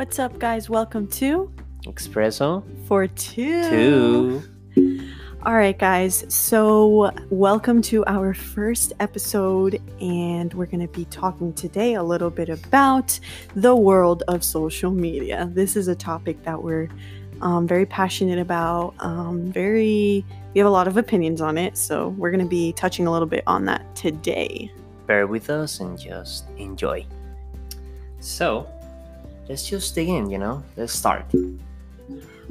What's 0.00 0.18
up, 0.18 0.38
guys? 0.38 0.70
Welcome 0.70 1.08
to 1.08 1.52
Espresso 1.84 2.64
For 2.86 3.06
Two. 3.06 4.40
two. 4.74 5.12
All 5.42 5.52
right, 5.52 5.78
guys. 5.78 6.24
So, 6.30 7.12
welcome 7.28 7.82
to 7.82 8.02
our 8.06 8.32
first 8.32 8.94
episode, 8.98 9.78
and 10.00 10.54
we're 10.54 10.64
going 10.64 10.80
to 10.80 10.90
be 10.90 11.04
talking 11.04 11.52
today 11.52 11.96
a 11.96 12.02
little 12.02 12.30
bit 12.30 12.48
about 12.48 13.20
the 13.54 13.76
world 13.76 14.22
of 14.26 14.42
social 14.42 14.90
media. 14.90 15.50
This 15.52 15.76
is 15.76 15.86
a 15.86 15.94
topic 15.94 16.44
that 16.44 16.62
we're 16.62 16.88
um, 17.42 17.68
very 17.68 17.84
passionate 17.84 18.38
about. 18.38 18.94
Um, 19.00 19.52
very, 19.52 20.24
we 20.54 20.60
have 20.60 20.66
a 20.66 20.70
lot 20.70 20.88
of 20.88 20.96
opinions 20.96 21.42
on 21.42 21.58
it, 21.58 21.76
so 21.76 22.08
we're 22.16 22.30
going 22.30 22.42
to 22.42 22.48
be 22.48 22.72
touching 22.72 23.06
a 23.06 23.12
little 23.12 23.28
bit 23.28 23.44
on 23.46 23.66
that 23.66 23.94
today. 23.94 24.72
Bear 25.06 25.26
with 25.26 25.50
us 25.50 25.80
and 25.80 25.98
just 25.98 26.46
enjoy. 26.56 27.04
So, 28.20 28.66
let's 29.50 29.68
just 29.68 29.96
dig 29.96 30.08
in, 30.08 30.30
you 30.30 30.38
know? 30.38 30.62
Let's 30.76 30.92
start. 30.92 31.24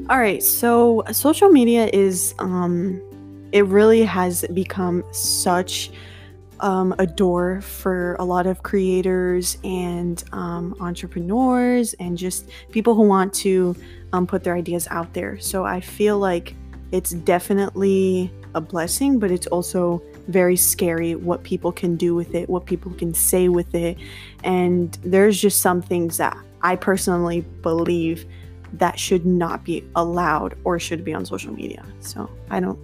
All 0.09 0.20
right, 0.20 0.44
so 0.44 1.03
social 1.12 1.49
media 1.49 1.90
is 1.91 2.35
um 2.40 3.02
it 3.52 3.66
really 3.66 4.03
has 4.03 4.45
become 4.53 5.04
such 5.12 5.91
um, 6.59 6.93
a 6.99 7.07
door 7.07 7.62
for 7.62 8.16
a 8.20 8.26
lot 8.26 8.45
of 8.45 8.62
creators 8.62 9.57
and 9.63 10.23
um, 10.34 10.76
entrepreneurs 10.81 11.95
and 11.95 12.16
just 12.17 12.48
people 12.70 12.93
who 12.93 13.04
want 13.04 13.34
to 13.34 13.76
um, 14.13 14.27
put 14.27 14.43
their 14.43 14.55
ideas 14.55 14.88
out 14.91 15.12
there. 15.13 15.40
So 15.40 15.63
I 15.63 15.79
feel 15.79 16.20
like 16.20 16.54
it's 16.91 17.12
definitely 17.12 18.31
a 18.54 18.62
blessing, 18.62 19.18
but 19.18 19.31
it's 19.31 19.48
also 19.48 20.04
very 20.27 20.57
scary 20.57 21.16
what 21.16 21.41
people 21.43 21.71
can 21.71 21.95
do 21.95 22.13
with 22.13 22.35
it, 22.35 22.48
what 22.49 22.68
people 22.68 22.91
can 22.93 23.16
say 23.16 23.49
with 23.49 23.73
it. 23.73 23.98
And 24.43 24.95
there's 25.01 25.41
just 25.41 25.62
some 25.62 25.82
things 25.82 26.18
that 26.18 26.38
I 26.62 26.76
personally 26.76 27.41
believe 27.62 28.26
that 28.74 28.99
should 28.99 29.26
not 29.26 29.63
be 29.63 29.84
allowed 29.96 30.57
or 30.63 30.79
should 30.79 31.04
be 31.04 31.13
on 31.13 31.26
social 31.26 31.54
media. 31.54 31.84
So 31.99 32.29
I 32.49 32.60
don't. 32.60 32.79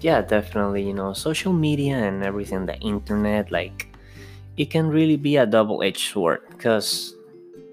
Yeah, 0.00 0.20
definitely, 0.20 0.82
you 0.82 0.94
know, 0.94 1.12
social 1.12 1.52
media 1.52 1.96
and 1.96 2.24
everything, 2.24 2.66
the 2.66 2.78
internet, 2.78 3.52
like, 3.52 3.88
it 4.56 4.70
can 4.70 4.88
really 4.88 5.16
be 5.16 5.36
a 5.36 5.46
double 5.46 5.82
edged 5.82 6.12
sword 6.12 6.42
because 6.50 7.14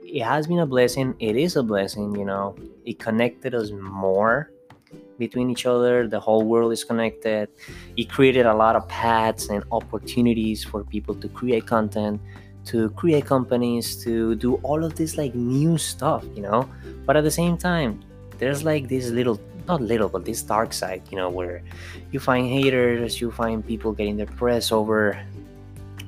it 0.04 0.24
has 0.24 0.48
been 0.48 0.60
a 0.60 0.66
blessing. 0.66 1.16
It 1.20 1.36
is 1.36 1.56
a 1.56 1.64
blessing, 1.64 2.16
you 2.16 2.26
know, 2.26 2.56
it 2.86 3.00
connected 3.00 3.54
us 3.54 3.72
more 3.72 4.52
between 5.18 5.50
each 5.50 5.66
other. 5.66 6.08
The 6.08 6.20
whole 6.20 6.44
world 6.44 6.72
is 6.72 6.84
connected. 6.84 7.50
It 7.98 8.10
created 8.10 8.46
a 8.46 8.54
lot 8.54 8.76
of 8.76 8.88
paths 8.88 9.50
and 9.50 9.64
opportunities 9.72 10.64
for 10.64 10.84
people 10.84 11.16
to 11.16 11.28
create 11.30 11.68
content, 11.68 12.22
to 12.70 12.90
create 12.92 13.26
companies, 13.26 13.96
to 14.04 14.36
do 14.36 14.56
all 14.64 14.84
of 14.84 14.96
this 14.96 15.18
like 15.18 15.34
new 15.36 15.78
stuff, 15.78 16.24
you 16.36 16.42
know. 16.42 16.70
But 17.06 17.18
at 17.18 17.24
the 17.24 17.32
same 17.32 17.58
time, 17.58 18.02
there's 18.38 18.64
like 18.64 18.88
this 18.88 19.10
little, 19.10 19.40
not 19.68 19.82
little, 19.82 20.10
but 20.10 20.26
this 20.26 20.42
dark 20.42 20.74
side, 20.74 21.02
you 21.10 21.18
know, 21.18 21.30
where 21.30 21.64
you 22.12 22.20
find 22.20 22.48
haters, 22.48 23.20
you 23.20 23.32
find 23.32 23.66
people 23.66 23.92
getting 23.92 24.18
depressed 24.18 24.72
over 24.72 25.20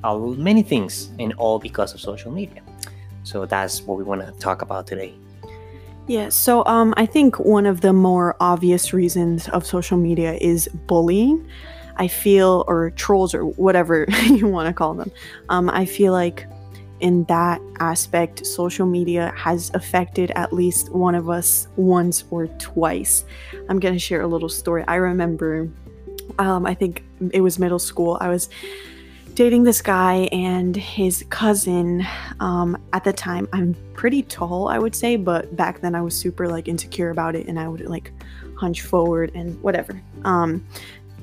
uh, 0.04 0.16
many 0.16 0.62
things, 0.62 1.10
and 1.18 1.32
all 1.34 1.58
because 1.58 1.94
of 1.94 2.00
social 2.00 2.32
media. 2.32 2.62
So 3.24 3.46
that's 3.46 3.82
what 3.82 3.98
we 3.98 4.04
want 4.04 4.24
to 4.24 4.32
talk 4.38 4.62
about 4.62 4.86
today. 4.86 5.14
Yeah, 6.08 6.30
so 6.30 6.64
um, 6.66 6.92
I 6.96 7.06
think 7.06 7.38
one 7.38 7.66
of 7.66 7.80
the 7.80 7.92
more 7.92 8.36
obvious 8.40 8.92
reasons 8.92 9.48
of 9.50 9.64
social 9.64 9.96
media 9.96 10.34
is 10.40 10.68
bullying. 10.86 11.46
I 11.96 12.08
feel, 12.08 12.64
or 12.66 12.90
trolls, 12.90 13.34
or 13.34 13.44
whatever 13.44 14.06
you 14.24 14.48
want 14.48 14.66
to 14.66 14.72
call 14.72 14.94
them. 14.94 15.10
Um, 15.48 15.70
I 15.70 15.84
feel 15.84 16.12
like 16.12 16.46
in 17.02 17.24
that 17.24 17.60
aspect, 17.80 18.46
social 18.46 18.86
media 18.86 19.32
has 19.36 19.70
affected 19.74 20.30
at 20.30 20.52
least 20.52 20.90
one 20.90 21.14
of 21.14 21.28
us 21.28 21.68
once 21.76 22.24
or 22.30 22.46
twice. 22.46 23.24
I'm 23.68 23.78
going 23.80 23.94
to 23.94 23.98
share 23.98 24.22
a 24.22 24.26
little 24.26 24.48
story. 24.48 24.84
I 24.86 24.94
remember, 24.94 25.68
um, 26.38 26.64
I 26.64 26.74
think 26.74 27.04
it 27.32 27.40
was 27.40 27.58
middle 27.58 27.80
school. 27.80 28.18
I 28.20 28.28
was 28.28 28.48
dating 29.34 29.64
this 29.64 29.80
guy 29.80 30.28
and 30.30 30.76
his 30.76 31.24
cousin 31.30 32.06
um, 32.40 32.76
at 32.92 33.02
the 33.02 33.12
time 33.14 33.48
i'm 33.54 33.74
pretty 33.94 34.22
tall 34.24 34.68
i 34.68 34.78
would 34.78 34.94
say 34.94 35.16
but 35.16 35.56
back 35.56 35.80
then 35.80 35.94
i 35.94 36.02
was 36.02 36.14
super 36.14 36.46
like 36.46 36.68
insecure 36.68 37.08
about 37.08 37.34
it 37.34 37.46
and 37.46 37.58
i 37.58 37.66
would 37.66 37.80
like 37.86 38.12
hunch 38.56 38.82
forward 38.82 39.32
and 39.34 39.58
whatever 39.62 39.98
um, 40.24 40.66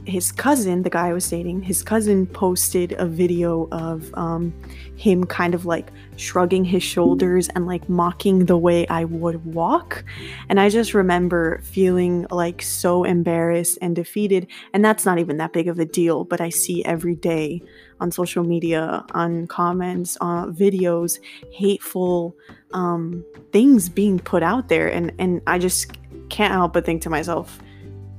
his 0.05 0.31
cousin 0.31 0.83
the 0.83 0.89
guy 0.89 1.09
i 1.09 1.13
was 1.13 1.29
dating 1.29 1.61
his 1.61 1.83
cousin 1.83 2.25
posted 2.25 2.93
a 2.93 3.05
video 3.05 3.67
of 3.71 4.11
um, 4.15 4.53
him 4.95 5.23
kind 5.23 5.53
of 5.53 5.65
like 5.65 5.91
shrugging 6.17 6.63
his 6.63 6.83
shoulders 6.83 7.47
and 7.49 7.65
like 7.65 7.87
mocking 7.89 8.45
the 8.45 8.57
way 8.57 8.87
i 8.87 9.03
would 9.05 9.43
walk. 9.45 10.03
And 10.49 10.59
i 10.59 10.69
just 10.69 10.93
remember 10.93 11.61
feeling 11.63 12.25
like 12.31 12.61
so 12.61 13.03
embarrassed 13.03 13.77
and 13.81 13.95
defeated. 13.95 14.47
And 14.73 14.83
that's 14.83 15.05
not 15.05 15.19
even 15.19 15.37
that 15.37 15.53
big 15.53 15.67
of 15.67 15.79
a 15.79 15.85
deal 15.85 16.23
but 16.23 16.41
i 16.41 16.49
see 16.49 16.83
every 16.85 17.15
day 17.15 17.61
on 18.01 18.11
social 18.11 18.43
media, 18.43 19.05
on 19.13 19.47
comments, 19.47 20.17
on 20.21 20.55
videos, 20.55 21.19
hateful 21.51 22.35
um, 22.73 23.25
things 23.51 23.89
being 23.89 24.19
put 24.19 24.43
out 24.43 24.69
there, 24.69 24.87
and 24.87 25.11
and 25.19 25.41
I 25.47 25.59
just 25.59 25.91
can't 26.29 26.53
help 26.53 26.73
but 26.73 26.85
think 26.85 27.01
to 27.03 27.09
myself, 27.09 27.59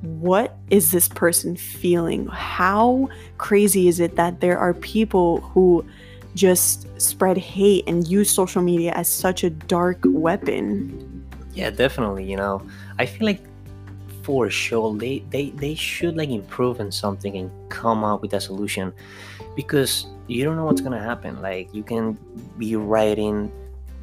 what 0.03 0.57
is 0.71 0.93
this 0.93 1.09
person 1.09 1.57
feeling? 1.57 2.27
How 2.27 3.09
crazy 3.39 3.89
is 3.89 4.01
it 4.01 4.17
that 4.17 4.41
there 4.41 4.59
are 4.59 4.75
people 4.75 5.41
who 5.41 5.85
just 6.35 6.87
spread 7.01 7.37
hate 7.37 7.85
and 7.87 8.07
use 8.07 8.31
social 8.31 8.63
media 8.63 8.93
as 8.93 9.09
such 9.09 9.45
a 9.45 9.51
dark 9.51 9.99
weapon? 10.05 11.27
Yeah, 11.53 11.71
definitely. 11.71 12.25
You 12.25 12.37
know, 12.37 12.63
I 12.99 13.07
feel 13.07 13.27
like 13.27 13.43
for 14.23 14.51
sure 14.51 14.95
they 14.97 15.21
they 15.31 15.51
they 15.51 15.75
should 15.75 16.17
like 16.17 16.29
improve 16.29 16.81
on 16.81 16.93
something 16.93 17.37
and 17.37 17.51
come 17.71 18.05
up 18.05 18.23
with 18.23 18.35
a 18.35 18.41
solution 18.41 18.93
because 19.57 20.07
you 20.27 20.45
don't 20.45 20.57
know 20.57 20.65
what's 20.65 20.81
gonna 20.81 21.03
happen 21.03 21.41
like 21.41 21.73
you 21.75 21.83
can 21.83 22.19
be 22.59 22.77
writing 22.77 23.51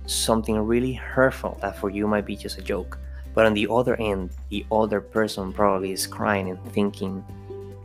something 0.08 0.58
really 0.58 0.94
hurtful 0.94 1.58
that 1.62 1.78
for 1.78 1.90
you 1.90 2.08
might 2.08 2.26
be 2.26 2.36
just 2.36 2.58
a 2.58 2.62
joke 2.62 2.98
but 3.38 3.46
on 3.46 3.54
the 3.54 3.68
other 3.70 3.94
end 4.02 4.34
the 4.50 4.66
other 4.74 5.00
person 5.00 5.54
probably 5.54 5.92
is 5.94 6.10
crying 6.18 6.50
and 6.50 6.58
thinking 6.74 7.14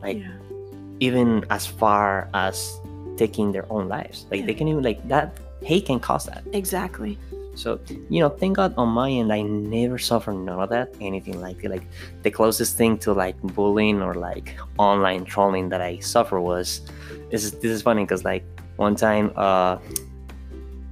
like 0.01 0.17
Yeah. 0.17 0.33
even 1.09 1.45
as 1.57 1.69
far 1.69 2.33
as 2.33 2.81
taking 3.21 3.53
their 3.53 3.67
own 3.69 3.85
lives 3.97 4.25
like 4.33 4.47
they 4.49 4.57
can 4.57 4.67
even 4.73 4.83
like 4.83 5.01
that 5.13 5.37
hate 5.61 5.85
can 5.93 6.01
cause 6.01 6.25
that 6.25 6.41
Exactly. 6.61 7.13
so, 7.55 7.79
you 8.09 8.21
know, 8.23 8.31
thank 8.41 8.57
God 8.57 8.73
on 8.81 8.89
my 8.89 9.09
end, 9.13 9.29
I 9.31 9.43
never 9.43 9.99
suffered 10.01 10.39
none 10.49 10.59
of 10.59 10.71
that, 10.71 10.89
anything 11.05 11.37
like 11.47 11.59
it. 11.65 11.69
Like 11.69 11.85
the 12.25 12.31
closest 12.31 12.79
thing 12.81 12.97
to 13.05 13.13
like 13.13 13.37
bullying 13.57 14.01
or 14.01 14.15
like 14.15 14.57
online 14.79 15.23
trolling 15.33 15.69
that 15.69 15.83
I 15.83 15.99
suffer 16.01 16.41
was, 16.41 16.81
this 17.31 17.45
is, 17.45 17.53
this 17.61 17.71
is 17.77 17.83
funny 17.83 18.05
because 18.05 18.25
like 18.25 18.43
one 18.77 18.97
time, 18.97 19.27
uh, 19.37 19.77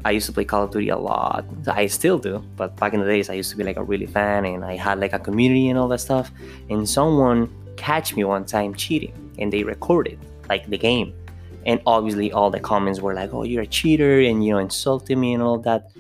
I 0.05 0.11
used 0.13 0.27
to 0.27 0.33
play 0.33 0.45
Call 0.45 0.65
of 0.65 0.71
Duty 0.71 0.89
a 0.89 0.97
lot. 0.97 1.45
I 1.67 1.87
still 1.87 2.19
do, 2.19 2.45
but 2.57 2.77
back 2.77 2.95
in 2.95 3.01
the 3.01 3.07
days, 3.07 3.31
I 3.31 3.35
used 3.35 3.51
to 3.51 3.57
be 3.57 3.65
like 3.65 3.77
a 3.77 3.83
really 3.83 4.07
fan 4.07 4.45
and 4.45 4.65
I 4.65 4.77
had 4.77 5.01
like 5.01 5.13
a 5.13 5.19
community 5.19 5.69
and 5.69 5.79
all 5.79 5.89
that 5.89 6.01
stuff. 6.01 6.31
And 6.69 6.89
someone 6.89 7.49
catch 7.77 8.15
me 8.15 8.25
one 8.25 8.45
time 8.45 8.75
cheating 8.75 9.15
and 9.39 9.53
they 9.53 9.63
recorded 9.63 10.19
like 10.49 10.69
the 10.69 10.79
game. 10.79 11.15
And 11.67 11.81
obviously, 11.87 12.33
all 12.33 12.51
the 12.51 12.61
comments 12.61 13.01
were 13.01 13.15
like, 13.15 13.35
oh, 13.35 13.43
you're 13.43 13.63
a 13.63 13.67
cheater 13.67 14.21
and, 14.21 14.45
you 14.45 14.53
know, 14.53 14.59
insulting 14.59 15.21
me 15.21 15.35
and 15.35 15.43
all 15.43 15.59
that 15.59 15.91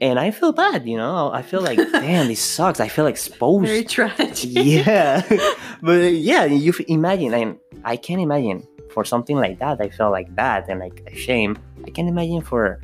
and 0.00 0.18
I 0.18 0.30
feel 0.30 0.52
bad, 0.52 0.86
you 0.86 0.96
know. 0.96 1.30
I 1.32 1.42
feel 1.42 1.60
like, 1.62 1.78
damn, 1.92 2.28
this 2.28 2.40
sucks. 2.40 2.80
I 2.80 2.88
feel 2.88 3.06
exposed. 3.06 3.66
Very 3.66 3.84
tragic. 3.84 4.50
yeah, 4.50 5.22
but 5.82 6.12
yeah, 6.12 6.44
you 6.44 6.72
imagine. 6.88 7.34
I 7.34 7.92
I 7.92 7.96
can't 7.96 8.20
imagine 8.20 8.66
for 8.92 9.04
something 9.04 9.36
like 9.36 9.58
that. 9.58 9.80
I 9.80 9.88
felt 9.88 10.12
like 10.12 10.34
bad 10.34 10.66
and 10.68 10.80
like 10.80 11.02
ashamed. 11.10 11.58
I 11.86 11.90
can't 11.90 12.08
imagine 12.08 12.42
for 12.42 12.80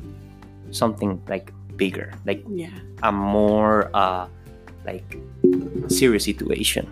something 0.73 1.21
like 1.27 1.53
bigger, 1.77 2.13
like 2.25 2.43
yeah. 2.49 2.69
a 3.03 3.11
more 3.11 3.89
uh 3.93 4.27
like 4.85 5.17
serious 5.87 6.25
situation. 6.25 6.85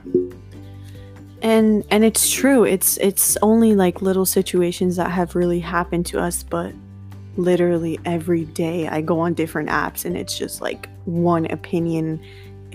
and 1.42 1.84
and 1.90 2.06
it's 2.06 2.30
true 2.30 2.64
it's 2.64 2.98
it's 2.98 3.36
only 3.42 3.74
like 3.74 4.02
little 4.02 4.26
situations 4.26 4.96
that 4.96 5.10
have 5.10 5.36
really 5.36 5.60
happened 5.60 6.06
to 6.06 6.20
us 6.20 6.44
but 6.44 6.72
literally 7.38 8.00
every 8.06 8.46
day 8.46 8.88
i 8.88 9.02
go 9.02 9.20
on 9.20 9.34
different 9.34 9.70
apps 9.70 10.06
and 10.06 10.16
it's 10.16 10.38
just 10.38 10.62
like 10.62 10.88
one 11.06 11.46
opinion 11.48 12.22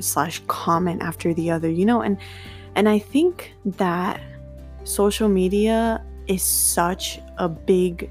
slash 0.00 0.42
comment 0.48 1.00
after 1.02 1.32
the 1.34 1.50
other 1.50 1.70
you 1.70 1.84
know 1.84 2.00
and 2.02 2.18
and 2.74 2.88
i 2.88 2.98
think 2.98 3.52
that 3.64 4.20
social 4.84 5.28
media 5.28 6.02
is 6.26 6.42
such 6.42 7.20
a 7.38 7.48
big 7.48 8.10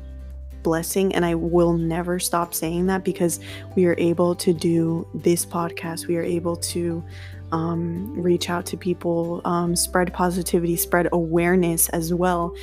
blessing 0.65 1.13
and 1.15 1.23
i 1.23 1.33
will 1.35 1.73
never 1.73 2.19
stop 2.19 2.53
saying 2.53 2.88
that 2.88 3.03
because 3.03 3.39
we 3.75 3.85
are 3.85 3.95
able 4.00 4.35
to 4.35 4.51
do 4.53 5.07
this 5.13 5.45
podcast. 5.45 6.07
We 6.07 6.17
are 6.17 6.23
able 6.23 6.56
to 6.73 7.03
um, 7.51 8.13
reach 8.19 8.50
out 8.50 8.65
to 8.67 8.77
people, 8.77 9.41
um, 9.45 9.75
spread 9.75 10.12
positivity, 10.13 10.75
spread 10.75 11.07
awareness 11.12 11.89
as 11.89 12.13
well. 12.13 12.56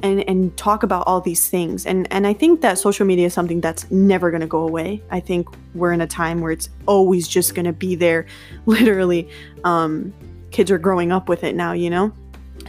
and 0.00 0.22
and 0.28 0.56
talk 0.56 0.84
about 0.84 1.02
all 1.08 1.20
these 1.20 1.50
things. 1.50 1.84
And 1.84 2.06
and 2.12 2.24
i 2.24 2.32
think 2.32 2.60
that 2.60 2.78
social 2.78 3.04
media 3.04 3.26
is 3.26 3.34
something 3.34 3.60
that's 3.60 3.84
never 3.90 4.30
going 4.30 4.46
to 4.48 4.52
go 4.58 4.62
away. 4.70 5.02
I 5.10 5.20
think 5.28 5.48
we're 5.74 5.92
in 5.92 6.00
a 6.00 6.06
time 6.06 6.40
where 6.40 6.52
it's 6.52 6.68
always 6.86 7.26
just 7.26 7.56
going 7.56 7.66
to 7.66 7.72
be 7.86 7.96
there 7.96 8.26
literally. 8.66 9.28
Um 9.64 10.12
kids 10.50 10.70
are 10.70 10.78
growing 10.78 11.10
up 11.12 11.28
with 11.28 11.42
it 11.48 11.54
now 11.64 11.72
you 11.72 11.90
know? 11.90 12.12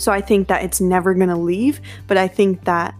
So 0.03 0.11
i 0.19 0.21
think 0.29 0.47
that 0.47 0.63
it's 0.65 0.81
never 0.81 1.13
going 1.13 1.33
to 1.37 1.41
leave 1.53 1.75
but 2.07 2.17
i 2.25 2.27
think 2.27 2.65
that 2.65 2.95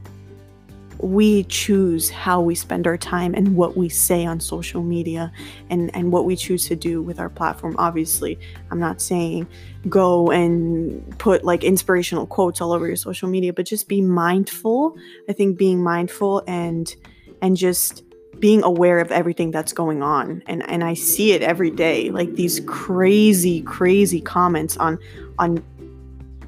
we 1.01 1.43
choose 1.45 2.09
how 2.09 2.41
we 2.41 2.53
spend 2.53 2.85
our 2.85 2.97
time 2.97 3.33
and 3.33 3.55
what 3.55 3.77
we 3.77 3.87
say 3.87 4.25
on 4.25 4.39
social 4.39 4.83
media 4.83 5.31
and, 5.69 5.93
and 5.95 6.11
what 6.11 6.25
we 6.25 6.35
choose 6.35 6.67
to 6.67 6.75
do 6.75 7.01
with 7.01 7.19
our 7.19 7.29
platform. 7.29 7.75
Obviously, 7.77 8.37
I'm 8.69 8.79
not 8.79 9.01
saying 9.01 9.47
go 9.87 10.29
and 10.29 11.17
put 11.17 11.45
like 11.45 11.63
inspirational 11.63 12.27
quotes 12.27 12.59
all 12.59 12.73
over 12.73 12.85
your 12.85 12.97
social 12.97 13.29
media, 13.29 13.53
but 13.53 13.65
just 13.65 13.87
be 13.87 14.01
mindful. 14.01 14.97
I 15.29 15.33
think 15.33 15.57
being 15.57 15.81
mindful 15.81 16.43
and 16.47 16.93
and 17.41 17.55
just 17.55 18.03
being 18.39 18.63
aware 18.63 18.99
of 18.99 19.11
everything 19.11 19.51
that's 19.51 19.73
going 19.73 20.01
on 20.01 20.41
and 20.47 20.67
and 20.69 20.83
I 20.83 20.93
see 20.93 21.33
it 21.33 21.41
every 21.41 21.71
day 21.71 22.09
like 22.09 22.35
these 22.35 22.61
crazy 22.61 23.61
crazy 23.61 24.21
comments 24.21 24.77
on 24.77 24.97
on 25.37 25.61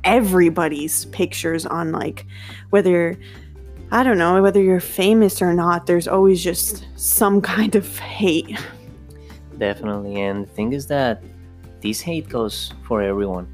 everybody's 0.04 1.06
pictures 1.06 1.66
on 1.66 1.92
like 1.92 2.26
whether 2.70 3.18
I 3.92 4.04
don't 4.04 4.18
know, 4.18 4.42
whether 4.42 4.62
you're 4.62 4.80
famous 4.80 5.42
or 5.42 5.54
not, 5.54 5.86
there's 5.86 6.08
always 6.08 6.42
just 6.44 6.86
some 6.96 7.42
kind 7.42 7.76
of 7.76 7.98
hate. 8.00 8.58
Definitely. 9.58 10.22
And 10.22 10.46
the 10.46 10.50
thing 10.50 10.74
is 10.74 10.88
that 10.88 11.22
this 11.82 12.00
hate 12.00 12.30
goes 12.30 12.74
for 12.88 13.02
everyone. 13.02 13.48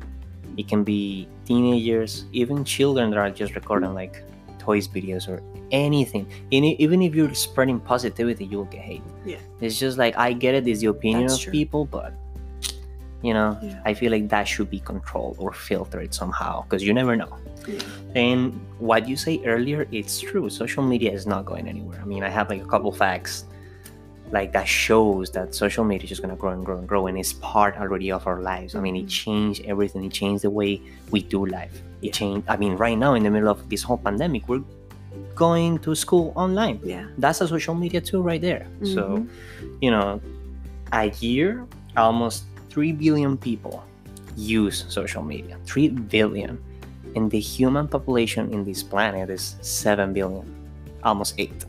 It 0.56 0.68
can 0.68 0.84
be 0.84 1.28
teenagers, 1.46 2.26
even 2.34 2.64
children 2.64 3.10
that 3.12 3.18
are 3.18 3.32
just 3.32 3.56
recording 3.56 3.94
like 3.94 4.22
toys 4.60 4.88
videos 4.88 5.28
or 5.28 5.42
anything. 5.72 6.28
And 6.52 6.66
even 6.66 7.02
if 7.02 7.16
you're 7.16 7.34
spreading 7.34 7.80
positivity, 7.80 8.46
you'll 8.46 8.66
get 8.66 8.82
hate. 8.82 9.04
Yeah. 9.26 9.38
It's 9.60 9.80
just 9.80 9.98
like 9.98 10.18
I 10.18 10.34
get 10.34 10.54
it, 10.56 10.68
it's 10.68 10.82
the 10.82 10.88
opinion 10.88 11.28
That's 11.28 11.36
of 11.38 11.44
true. 11.46 11.52
people, 11.52 11.86
but 11.86 12.14
you 13.24 13.34
know, 13.34 13.58
Yeah. 13.64 13.82
I 13.86 13.96
feel 13.96 14.12
like 14.12 14.30
that 14.30 14.48
should 14.48 14.70
be 14.70 14.80
controlled 14.82 15.38
or 15.40 15.52
filtered 15.52 16.14
somehow 16.14 16.62
because 16.64 16.84
you 16.84 16.94
never 16.94 17.16
know. 17.16 17.36
And 18.16 18.60
what 18.80 19.08
you 19.08 19.16
say 19.16 19.42
earlier, 19.46 19.88
it's 19.92 20.20
true. 20.20 20.50
Social 20.50 20.84
media 20.84 21.12
is 21.12 21.26
not 21.28 21.46
going 21.46 21.68
anywhere. 21.68 22.00
I 22.02 22.06
mean, 22.06 22.24
I 22.24 22.30
have 22.30 22.50
like 22.50 22.62
a 22.62 22.66
couple 22.66 22.92
facts 22.92 23.46
like 24.32 24.52
that 24.52 24.68
shows 24.68 25.32
that 25.32 25.56
social 25.56 25.86
media 25.86 26.04
is 26.04 26.10
just 26.10 26.22
gonna 26.22 26.36
grow 26.36 26.52
and 26.52 26.66
grow 26.66 26.78
and 26.78 26.88
grow 26.88 27.08
and 27.08 27.18
it's 27.18 27.34
part 27.34 27.78
already 27.78 28.12
of 28.12 28.28
our 28.28 28.42
lives. 28.42 28.76
I 28.76 28.82
mean, 28.82 28.96
it 28.96 29.06
Mhm. 29.06 29.10
changed 29.24 29.62
everything. 29.66 30.04
It 30.04 30.12
changed 30.12 30.44
the 30.44 30.50
way 30.50 30.82
we 31.12 31.22
do 31.22 31.46
life. 31.46 31.82
It 32.02 32.14
changed. 32.14 32.44
I 32.50 32.58
mean, 32.58 32.76
right 32.76 32.98
now 32.98 33.14
in 33.14 33.24
the 33.24 33.30
middle 33.32 33.50
of 33.50 33.70
this 33.70 33.84
whole 33.84 33.98
pandemic, 33.98 34.48
we're 34.50 34.64
going 35.36 35.80
to 35.80 35.96
school 35.96 36.34
online. 36.36 36.80
Yeah. 36.84 37.06
That's 37.18 37.40
a 37.42 37.48
social 37.48 37.74
media 37.76 38.02
too, 38.02 38.22
right 38.22 38.42
there. 38.42 38.68
So, 38.84 39.02
Mhm. 39.04 39.28
you 39.82 39.92
know, 39.92 40.20
a 40.92 41.10
year, 41.22 41.66
almost 41.96 42.44
three 42.70 42.92
billion 42.92 43.38
people 43.38 43.84
use 44.36 44.86
social 44.90 45.24
media. 45.24 45.58
Three 45.66 45.88
billion 45.90 46.60
and 47.18 47.32
the 47.32 47.40
human 47.40 47.88
population 47.88 48.54
in 48.54 48.64
this 48.64 48.82
planet 48.84 49.30
is 49.30 49.56
7 49.62 50.14
billion 50.14 50.46
almost 51.04 51.34
8 51.38 51.66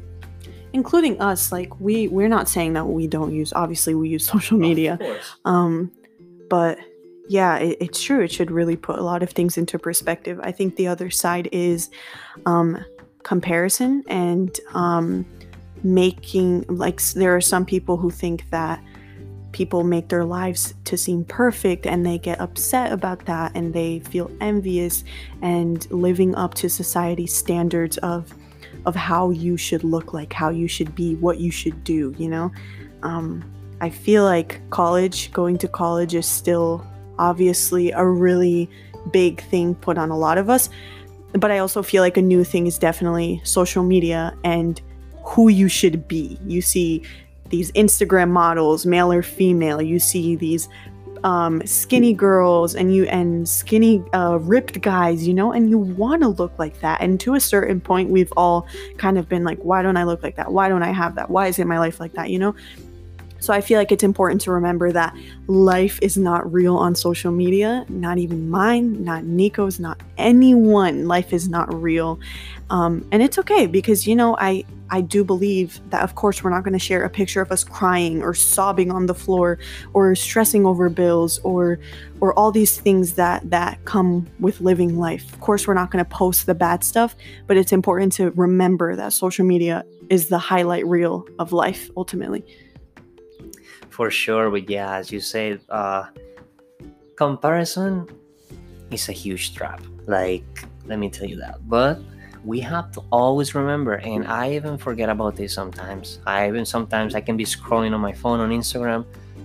including 0.73 1.21
us 1.21 1.51
like 1.51 1.81
we 1.81 2.09
we're 2.09 2.29
not 2.29 2.49
saying 2.49 2.75
that 2.75 2.87
we 2.87 3.07
don't 3.07 3.33
use 3.33 3.53
obviously 3.53 3.95
we 3.95 4.09
use 4.09 4.27
social 4.27 4.59
media. 4.59 4.99
um 5.45 5.91
but 6.49 6.79
yeah 7.29 7.57
it, 7.57 7.77
it's 7.81 8.03
true 8.03 8.23
it 8.23 8.31
should 8.31 8.51
really 8.51 8.77
put 8.77 8.99
a 8.99 9.03
lot 9.03 9.23
of 9.23 9.31
things 9.31 9.59
into 9.59 9.79
perspective. 9.79 10.39
I 10.43 10.53
think 10.53 10.77
the 10.77 10.87
other 10.87 11.11
side 11.11 11.49
is 11.53 11.91
um 12.47 12.85
comparison 13.23 14.05
and 14.09 14.59
um 14.75 15.27
making 15.83 16.65
like 16.69 17.01
there 17.13 17.35
are 17.35 17.41
some 17.41 17.65
people 17.65 17.97
who 17.97 18.11
think 18.11 18.49
that 18.51 18.83
people 19.59 19.83
make 19.83 20.07
their 20.07 20.25
lives 20.25 20.73
to 20.85 20.97
seem 20.97 21.25
perfect 21.25 21.85
and 21.85 22.07
they 22.07 22.17
get 22.17 22.41
upset 22.41 22.93
about 22.93 23.25
that 23.25 23.51
and 23.57 23.75
they 23.75 23.99
feel 23.99 24.31
envious 24.41 25.03
and 25.43 25.91
living 25.91 26.33
up 26.37 26.55
to 26.55 26.71
society's 26.71 27.35
standards 27.35 27.99
of 27.99 28.33
of 28.87 28.95
how 28.95 29.31
you 29.31 29.57
should 29.57 29.83
look 29.83 30.13
like 30.13 30.33
how 30.33 30.49
you 30.49 30.69
should 30.69 30.95
be 30.95 31.17
what 31.17 31.41
you 31.41 31.51
should 31.51 31.83
do 31.83 32.15
you 32.19 32.29
know? 32.29 32.53
Um, 33.03 33.43
i 33.81 33.91
feel 33.91 34.23
like 34.23 34.61
college 34.71 35.33
going 35.33 35.59
to 35.59 35.67
college 35.67 36.15
is 36.15 36.27
still 36.27 36.87
obviously 37.19 37.91
a 37.91 38.07
really 38.07 38.71
big 39.13 39.43
thing 39.51 39.75
put 39.75 39.99
on 39.99 40.11
a 40.11 40.17
lot 40.17 40.39
of 40.39 40.49
us 40.49 40.69
but 41.33 41.51
i 41.51 41.59
also 41.59 41.83
feel 41.83 42.03
like 42.05 42.17
a 42.17 42.23
new 42.23 42.45
thing 42.45 42.69
is 42.69 42.79
definitely 42.79 43.41
social 43.43 43.83
media 43.83 44.37
and 44.45 44.83
who 45.29 45.49
you 45.49 45.69
should 45.69 46.09
be. 46.09 46.39
You 46.47 46.63
see 46.63 47.03
these 47.51 47.73
instagram 47.73 48.31
models 48.31 48.87
male 48.87 49.13
or 49.13 49.23
female 49.23 49.81
you 49.81 49.99
see 49.99 50.37
these 50.37 50.69
um, 51.25 51.65
skinny 51.67 52.13
girls 52.13 52.75
and 52.75 52.95
you 52.95 53.05
and 53.07 53.49
skinny 53.49 54.03
uh, 54.13 54.39
ripped 54.41 54.81
guys 54.81 55.27
you 55.27 55.35
know 55.35 55.53
and 55.53 55.71
you 55.71 55.79
want 55.79 56.23
to 56.23 56.29
look 56.29 56.57
like 56.59 56.81
that. 56.81 57.01
And 57.01 57.19
to 57.21 57.35
a 57.35 57.41
certain 57.41 57.81
point 57.81 58.11
we've 58.11 58.33
all 58.37 58.67
kind 58.97 59.19
of 59.19 59.29
been 59.29 59.45
like 59.45 59.59
why 59.59 59.83
don't 59.83 59.97
i 59.97 60.05
look 60.05 60.23
like 60.23 60.37
that? 60.37 60.53
Why 60.53 60.69
don't 60.69 60.83
i 60.83 60.93
have 60.93 61.15
that? 61.17 61.31
Why 61.31 61.49
isn't 61.49 61.69
my 61.69 61.79
life 61.79 62.01
like 62.01 62.13
that? 62.13 62.31
You 62.31 62.39
know 62.39 62.55
so 63.41 63.53
i 63.53 63.61
feel 63.61 63.79
like 63.79 63.93
it's 63.93 64.05
important 64.05 64.41
to 64.41 64.51
remember 64.51 64.93
that 64.93 65.15
life 65.47 65.99
is 66.03 66.17
not 66.17 66.51
real 66.53 66.77
on 66.77 66.95
social 66.95 67.33
media 67.33 67.85
not 67.89 68.19
even 68.19 68.49
mine 68.51 69.03
not 69.05 69.25
nico's 69.25 69.79
not 69.81 70.01
anyone. 70.19 71.07
Life 71.07 71.33
is 71.33 71.49
not 71.49 71.73
real. 71.73 72.21
Um, 72.71 73.07
and 73.13 73.23
it's 73.23 73.39
okay 73.39 73.67
because 73.67 74.07
you 74.07 74.15
know 74.15 74.37
i 74.39 74.63
i 74.91 75.01
do 75.01 75.25
believe 75.25 75.81
that 75.89 76.03
of 76.03 76.17
course 76.17 76.45
we're 76.45 76.51
not 76.51 76.65
going 76.65 76.75
to 76.75 76.79
share 76.79 77.03
a 77.03 77.09
picture 77.09 77.41
of 77.41 77.51
us 77.51 77.65
crying 77.65 78.23
or 78.23 78.35
sobbing 78.35 78.91
on 78.91 79.07
the 79.07 79.15
floor 79.15 79.59
or 79.95 80.15
stressing 80.15 80.67
over 80.67 80.91
bills 80.91 81.39
or 81.45 81.79
or 82.21 82.39
all 82.39 82.53
these 82.53 82.79
things 82.79 83.15
that 83.15 83.49
that 83.49 83.83
come 83.87 84.27
with 84.39 84.61
living 84.61 84.99
life. 84.99 85.33
Of 85.33 85.41
course 85.41 85.67
we're 85.67 85.75
not 85.75 85.91
going 85.91 86.05
to 86.05 86.11
post 86.11 86.45
the 86.45 86.55
bad 86.55 86.85
stuff 86.85 87.17
but 87.47 87.57
it's 87.57 87.73
important 87.73 88.13
to 88.15 88.33
remember 88.33 88.95
that 88.97 89.15
social 89.15 89.47
media 89.47 89.85
is 90.11 90.29
the 90.29 90.39
highlight 90.39 90.87
reel 90.87 91.27
of 91.39 91.53
life 91.53 91.91
ultimately 91.97 92.45
for 93.99 94.13
sure 94.15 94.47
but 94.49 94.71
yeah 94.71 94.95
as 94.95 95.11
you 95.11 95.19
said 95.19 95.59
uh 95.71 96.07
comparison 97.19 98.07
is 98.93 99.09
a 99.09 99.13
huge 99.13 99.55
trap. 99.57 99.83
Like 100.07 100.47
let 100.87 101.01
me 101.01 101.11
tell 101.11 101.27
you 101.27 101.37
that. 101.37 101.57
But 101.69 101.99
we 102.45 102.61
have 102.61 102.93
to 102.93 103.03
always 103.11 103.57
remember 103.57 103.95
and 103.95 104.23
i 104.29 104.53
even 104.53 104.79
forget 104.79 105.09
about 105.09 105.35
this 105.35 105.53
sometimes. 105.53 106.21
I 106.25 106.47
even 106.47 106.65
sometimes 106.65 107.17
i 107.17 107.21
can 107.21 107.37
be 107.37 107.45
scrolling 107.45 107.93
on 107.93 108.01
my 108.01 108.13
phone 108.13 108.39
on 108.39 108.51
instagram 108.51 109.05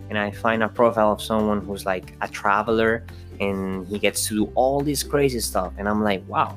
and 0.10 0.18
i 0.26 0.30
find 0.30 0.62
a 0.62 0.70
profile 0.70 1.12
of 1.12 1.20
someone 1.20 1.60
who's 1.66 1.84
like 1.94 2.14
a 2.22 2.28
traveler 2.28 3.04
and 3.40 3.88
he 3.88 3.98
gets 3.98 4.28
to 4.28 4.36
do 4.36 4.52
all 4.54 4.80
this 4.80 5.02
crazy 5.02 5.40
stuff 5.40 5.74
and 5.80 5.90
i'm 5.90 6.04
like 6.04 6.22
wow 6.28 6.56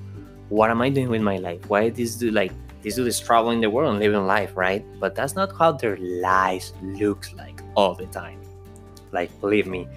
what 0.51 0.71
am 0.71 0.83
i 0.83 0.91
doing 0.91 1.09
with 1.09 1.23
my 1.23 1.39
life? 1.39 1.63
Why 1.69 1.83
is 1.89 1.97
this 1.97 2.15
dude 2.17 2.35
like 2.35 2.53
this 2.87 2.95
dude 2.95 3.09
is 3.09 3.19
traveling 3.19 3.61
the 3.61 3.69
world 3.69 3.91
and 3.91 3.99
living 3.99 4.29
life 4.29 4.57
right? 4.57 4.85
But 5.01 5.17
that's 5.17 5.35
not 5.35 5.51
how 5.59 5.73
their 5.73 5.97
lives 5.97 6.73
looks 6.81 7.35
like 7.35 7.61
all 7.75 7.97
the 7.97 8.07
time. 8.07 8.41
Like 9.11 9.29
believe 9.41 9.67
me. 9.67 9.89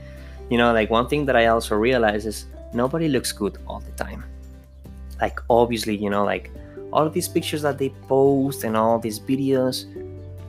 You 0.49 0.57
know 0.57 0.73
like 0.73 0.89
one 0.89 1.07
thing 1.07 1.23
that 1.27 1.35
i 1.35 1.45
also 1.45 1.75
realize 1.75 2.25
is 2.25 2.47
nobody 2.73 3.07
looks 3.07 3.31
good 3.31 3.59
all 3.67 3.79
the 3.79 3.91
time. 3.91 4.23
Like 5.21 5.39
obviously 5.51 5.95
you 5.97 6.09
know 6.09 6.25
like 6.25 6.49
all 6.91 7.07
these 7.07 7.27
pictures 7.27 7.61
that 7.61 7.77
they 7.77 7.89
post 8.07 8.63
and 8.63 8.75
all 8.75 8.97
these 8.97 9.19
videos 9.19 9.85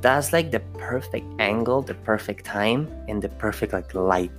that's 0.00 0.32
like 0.32 0.50
the 0.50 0.61
perfect 0.78 1.26
angle 1.38 1.82
the 1.82 1.92
perfect 1.92 2.47
time 2.47 2.88
and 3.06 3.20
the 3.20 3.28
perfect 3.28 3.75
like 3.75 3.94
light 3.94 4.32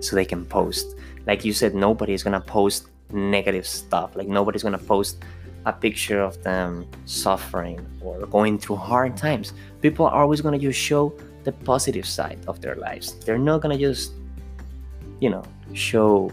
so 0.00 0.16
they 0.16 0.24
can 0.24 0.46
post. 0.46 0.96
Like 1.26 1.44
you 1.44 1.52
said 1.52 1.74
nobody's 1.74 2.22
gonna 2.22 2.40
post 2.40 2.86
negative 3.12 3.66
stuff. 3.66 4.16
Like 4.16 4.28
nobody's 4.28 4.62
gonna 4.62 4.78
post 4.78 5.22
a 5.66 5.72
picture 5.72 6.20
of 6.20 6.42
them 6.42 6.86
suffering 7.04 7.84
or 8.00 8.26
going 8.26 8.58
through 8.58 8.76
hard 8.76 9.16
times 9.16 9.52
people 9.80 10.06
are 10.06 10.22
always 10.22 10.40
gonna 10.40 10.58
just 10.58 10.78
show 10.78 11.12
the 11.44 11.52
positive 11.52 12.06
side 12.06 12.38
of 12.48 12.60
their 12.60 12.76
lives 12.76 13.14
they're 13.24 13.38
not 13.38 13.60
gonna 13.60 13.78
just 13.78 14.12
you 15.20 15.30
know 15.30 15.42
show 15.72 16.30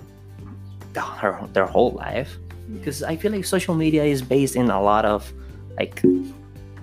the, 0.94 1.02
her, 1.02 1.48
their 1.54 1.66
whole 1.66 1.92
life 1.92 2.38
because 2.74 3.02
I 3.04 3.16
feel 3.16 3.32
like 3.32 3.46
social 3.46 3.74
media 3.76 4.04
is 4.04 4.22
based 4.22 4.56
in 4.56 4.70
a 4.70 4.82
lot 4.82 5.06
of 5.06 5.32
like 5.78 6.04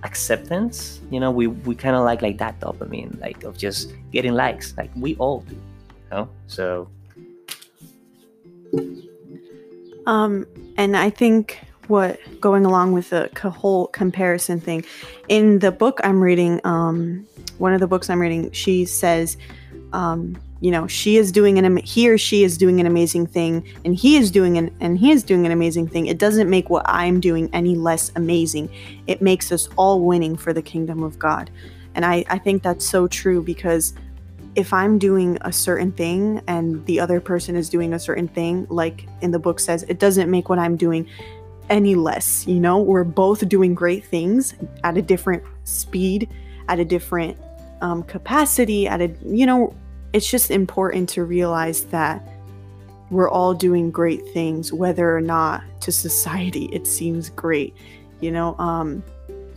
acceptance. 0.02 1.00
You 1.10 1.20
know, 1.20 1.30
we 1.30 1.46
we 1.46 1.74
kind 1.74 1.94
of 1.94 2.04
like 2.04 2.22
like 2.22 2.38
that 2.38 2.58
dopamine, 2.60 3.20
like 3.20 3.44
of 3.44 3.56
just 3.56 3.92
getting 4.10 4.34
likes, 4.34 4.74
like 4.76 4.90
we 4.96 5.14
all 5.16 5.40
do. 5.40 5.54
You 5.54 6.10
know, 6.10 6.28
so 6.46 6.88
Um, 10.06 10.46
and 10.76 10.96
I 10.96 11.10
think 11.10 11.58
what 11.88 12.18
going 12.40 12.64
along 12.64 12.92
with 12.92 13.10
the 13.10 13.30
whole 13.50 13.86
comparison 13.88 14.60
thing, 14.60 14.84
in 15.28 15.58
the 15.60 15.72
book 15.72 16.00
I'm 16.04 16.20
reading, 16.20 16.60
um, 16.64 17.26
one 17.58 17.72
of 17.72 17.80
the 17.80 17.86
books 17.86 18.10
I'm 18.10 18.20
reading, 18.20 18.50
she 18.52 18.84
says, 18.84 19.36
um, 19.92 20.36
you 20.60 20.70
know 20.70 20.86
she 20.86 21.16
is 21.16 21.32
doing 21.32 21.58
an 21.58 21.76
he 21.78 22.08
or 22.08 22.16
she 22.16 22.42
is 22.42 22.56
doing 22.56 22.80
an 22.80 22.86
amazing 22.86 23.26
thing 23.26 23.66
and 23.84 23.94
he 23.94 24.16
is 24.16 24.30
doing 24.30 24.56
an 24.56 24.74
and 24.80 24.98
he 24.98 25.10
is 25.12 25.22
doing 25.22 25.44
an 25.46 25.52
amazing 25.52 25.86
thing. 25.86 26.06
It 26.06 26.18
doesn't 26.18 26.48
make 26.48 26.70
what 26.70 26.84
i'm 26.88 27.20
doing 27.20 27.50
any 27.52 27.74
less 27.74 28.10
amazing. 28.16 28.70
It 29.06 29.20
makes 29.20 29.52
us 29.52 29.68
all 29.76 30.00
winning 30.00 30.36
for 30.36 30.52
the 30.52 30.62
kingdom 30.62 31.02
of 31.02 31.18
god. 31.18 31.50
And 31.94 32.04
i 32.04 32.24
i 32.30 32.38
think 32.38 32.62
that's 32.62 32.86
so 32.86 33.06
true 33.06 33.42
because 33.42 33.94
if 34.54 34.72
i'm 34.72 34.98
doing 34.98 35.36
a 35.42 35.52
certain 35.52 35.92
thing 35.92 36.40
and 36.46 36.84
the 36.86 36.98
other 36.98 37.20
person 37.20 37.56
is 37.56 37.68
doing 37.68 37.92
a 37.92 37.98
certain 37.98 38.26
thing 38.26 38.66
like 38.70 39.06
in 39.20 39.30
the 39.30 39.38
book 39.38 39.60
says 39.60 39.82
it 39.84 39.98
doesn't 39.98 40.30
make 40.30 40.48
what 40.48 40.58
i'm 40.58 40.76
doing 40.76 41.06
any 41.68 41.94
less 41.94 42.46
you 42.46 42.60
know 42.60 42.78
we're 42.78 43.04
both 43.04 43.48
doing 43.48 43.74
great 43.74 44.04
things 44.04 44.54
at 44.84 44.96
a 44.96 45.02
different 45.02 45.42
speed 45.64 46.28
at 46.68 46.78
a 46.78 46.84
different 46.84 47.36
um, 47.80 48.02
capacity 48.04 48.86
at 48.86 49.00
a 49.00 49.12
you 49.24 49.46
know 49.46 49.74
it's 50.12 50.30
just 50.30 50.50
important 50.50 51.08
to 51.10 51.24
realize 51.24 51.84
that 51.86 52.26
we're 53.10 53.30
all 53.30 53.54
doing 53.54 53.90
great 53.90 54.26
things, 54.30 54.72
whether 54.72 55.16
or 55.16 55.20
not 55.20 55.62
to 55.82 55.92
society 55.92 56.64
it 56.72 56.86
seems 56.86 57.30
great. 57.30 57.74
You 58.20 58.32
know, 58.32 58.56
um, 58.58 59.02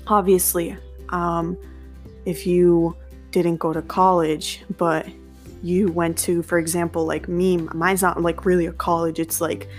obviously, 0.08 0.76
um, 1.10 1.58
if 2.26 2.46
you 2.46 2.96
didn't 3.32 3.58
go 3.58 3.74
to 3.74 3.82
college, 3.82 4.64
but 4.78 5.08
you 5.64 5.92
went 5.92 6.18
to, 6.18 6.42
for 6.44 6.58
example, 6.58 7.06
like 7.06 7.28
me, 7.28 7.58
mine's 7.58 8.02
not 8.02 8.22
like 8.22 8.46
really 8.46 8.66
a 8.66 8.74
college. 8.74 9.20
It's 9.20 9.40
like, 9.40 9.70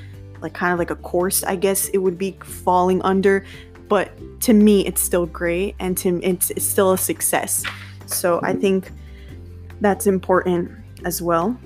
like 0.42 0.54
kind 0.54 0.72
of 0.72 0.78
like 0.78 0.90
a 0.90 0.96
course, 0.96 1.42
I 1.42 1.56
guess 1.56 1.88
it 1.88 1.98
would 1.98 2.18
be 2.18 2.38
falling 2.42 3.02
under. 3.02 3.44
But 3.88 4.12
to 4.42 4.52
me, 4.52 4.86
it's 4.86 5.00
still 5.00 5.26
great, 5.26 5.74
and 5.80 5.98
to 5.98 6.20
it's, 6.22 6.50
it's 6.50 6.64
still 6.64 6.92
a 6.92 6.98
success. 6.98 7.64
So 8.06 8.38
I 8.42 8.52
mm-hmm. 8.52 8.60
think 8.60 8.92
that's 9.80 10.06
important 10.06 10.70
as 11.04 11.20
well. 11.20 11.58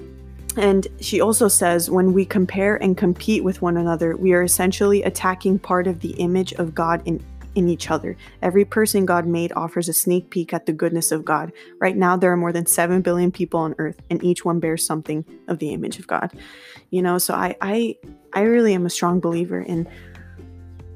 And 0.56 0.86
she 1.00 1.20
also 1.20 1.48
says 1.48 1.90
when 1.90 2.12
we 2.12 2.24
compare 2.24 2.76
and 2.76 2.96
compete 2.96 3.42
with 3.42 3.60
one 3.60 3.76
another, 3.76 4.16
we 4.16 4.32
are 4.34 4.42
essentially 4.42 5.02
attacking 5.02 5.58
part 5.58 5.86
of 5.86 6.00
the 6.00 6.10
image 6.12 6.52
of 6.54 6.74
God 6.74 7.02
in, 7.04 7.22
in 7.54 7.68
each 7.68 7.90
other. 7.90 8.16
Every 8.42 8.64
person 8.64 9.06
God 9.06 9.26
made 9.26 9.52
offers 9.54 9.88
a 9.88 9.92
sneak 9.92 10.30
peek 10.30 10.52
at 10.52 10.66
the 10.66 10.72
goodness 10.72 11.12
of 11.12 11.24
God. 11.24 11.52
Right 11.78 11.96
now, 11.96 12.16
there 12.16 12.32
are 12.32 12.36
more 12.36 12.52
than 12.52 12.66
7 12.66 13.02
billion 13.02 13.30
people 13.30 13.60
on 13.60 13.74
earth, 13.78 14.00
and 14.10 14.22
each 14.22 14.44
one 14.44 14.60
bears 14.60 14.84
something 14.84 15.24
of 15.48 15.58
the 15.58 15.72
image 15.72 15.98
of 15.98 16.06
God. 16.06 16.32
You 16.90 17.02
know, 17.02 17.18
so 17.18 17.34
I, 17.34 17.56
I, 17.60 17.96
I 18.32 18.42
really 18.42 18.74
am 18.74 18.86
a 18.86 18.90
strong 18.90 19.20
believer 19.20 19.60
in 19.60 19.88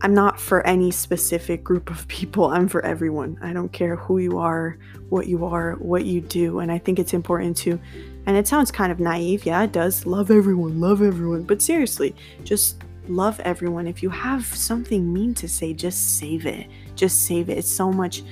I'm 0.01 0.15
not 0.15 0.39
for 0.39 0.65
any 0.65 0.93
specific 0.93 1.65
group 1.65 1.91
of 1.91 2.07
people. 2.07 2.47
I'm 2.47 2.69
for 2.69 2.85
everyone. 2.85 3.37
I 3.43 3.53
don't 3.53 3.73
care 3.73 3.97
who 3.97 4.19
you 4.19 4.39
are, 4.39 4.79
what 5.09 5.27
you 5.27 5.45
are, 5.45 5.73
what 5.75 6.05
you 6.05 6.21
do. 6.21 6.61
And 6.61 6.71
I 6.71 6.79
think 6.79 7.01
it's 7.01 7.13
important 7.13 7.57
to, 7.59 7.81
and 8.27 8.37
it 8.37 8.47
sounds 8.47 8.71
kind 8.71 8.93
of 8.93 9.01
naive. 9.01 9.45
Yeah, 9.45 9.63
it 9.65 9.73
does. 9.73 10.07
Love 10.07 10.31
everyone, 10.31 10.81
love 10.81 11.03
everyone. 11.03 11.43
But 11.43 11.61
seriously, 11.61 12.15
just 12.45 12.85
love 13.11 13.41
everyone. 13.41 13.87
If 13.87 14.03
you 14.03 14.11
have 14.11 14.45
something 14.45 15.13
mean 15.13 15.35
to 15.35 15.49
say, 15.49 15.73
just 15.73 16.19
save 16.19 16.47
it. 16.47 16.67
Just 16.95 17.27
save 17.27 17.49
it. 17.51 17.59
It's 17.59 17.71
so 17.71 17.91
much, 17.91 18.23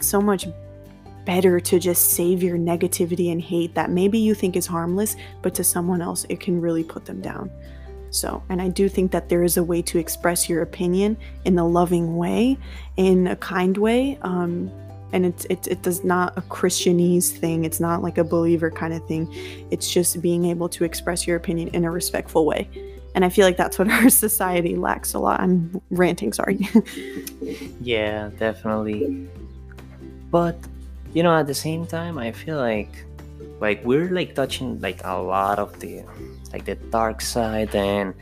so 0.00 0.20
much 0.20 0.46
better 1.24 1.60
to 1.60 1.78
just 1.78 2.12
save 2.12 2.42
your 2.42 2.58
negativity 2.58 3.30
and 3.30 3.40
hate 3.40 3.74
that 3.74 3.90
maybe 3.90 4.18
you 4.18 4.34
think 4.34 4.56
is 4.56 4.66
harmless, 4.66 5.16
but 5.42 5.54
to 5.54 5.64
someone 5.64 6.02
else, 6.02 6.24
it 6.28 6.40
can 6.40 6.60
really 6.60 6.82
put 6.84 7.04
them 7.04 7.20
down. 7.20 7.50
So, 8.10 8.42
and 8.48 8.60
I 8.60 8.68
do 8.68 8.88
think 8.88 9.12
that 9.12 9.28
there 9.28 9.44
is 9.44 9.56
a 9.56 9.62
way 9.62 9.82
to 9.82 9.98
express 9.98 10.48
your 10.48 10.62
opinion 10.62 11.16
in 11.44 11.58
a 11.58 11.66
loving 11.66 12.16
way, 12.16 12.58
in 12.96 13.28
a 13.28 13.36
kind 13.36 13.76
way. 13.76 14.18
Um, 14.22 14.70
and 15.12 15.26
it's 15.26 15.44
it, 15.46 15.66
it 15.66 15.82
does 15.82 16.04
not 16.04 16.36
a 16.36 16.42
Christianese 16.42 17.30
thing. 17.30 17.64
It's 17.64 17.80
not 17.80 18.02
like 18.02 18.18
a 18.18 18.24
believer 18.24 18.70
kind 18.70 18.92
of 18.92 19.06
thing. 19.06 19.28
It's 19.70 19.90
just 19.90 20.20
being 20.20 20.44
able 20.46 20.68
to 20.70 20.84
express 20.84 21.26
your 21.26 21.36
opinion 21.36 21.68
in 21.68 21.84
a 21.84 21.90
respectful 21.90 22.46
way. 22.46 22.68
And 23.14 23.24
I 23.24 23.28
feel 23.28 23.44
like 23.44 23.56
that's 23.56 23.78
what 23.78 23.88
our 23.88 24.08
society 24.26 24.76
lacks 24.76 25.14
a 25.14 25.18
lot. 25.18 25.40
I'm 25.40 25.80
ranting, 25.90 26.32
sorry. 26.32 26.68
yeah, 27.80 28.30
definitely. 28.38 29.28
But 30.30 30.56
you 31.12 31.22
know, 31.22 31.34
at 31.34 31.46
the 31.46 31.54
same 31.54 31.86
time, 31.86 32.18
I 32.18 32.30
feel 32.32 32.56
like 32.56 33.04
like 33.60 33.84
we're 33.84 34.10
like 34.10 34.34
touching 34.34 34.80
like 34.80 35.00
a 35.04 35.20
lot 35.20 35.58
of 35.58 35.78
the 35.80 36.02
like 36.52 36.64
the 36.64 36.74
dark 36.90 37.20
side 37.20 37.74
and 37.74 38.14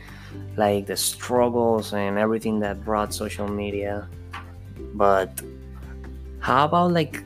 like 0.57 0.85
the 0.85 0.97
struggles 0.97 1.93
and 1.93 2.17
everything 2.17 2.59
that 2.59 2.83
brought 2.83 3.13
social 3.13 3.47
media 3.47 4.07
but 4.93 5.41
how 6.39 6.65
about 6.65 6.91
like 6.91 7.23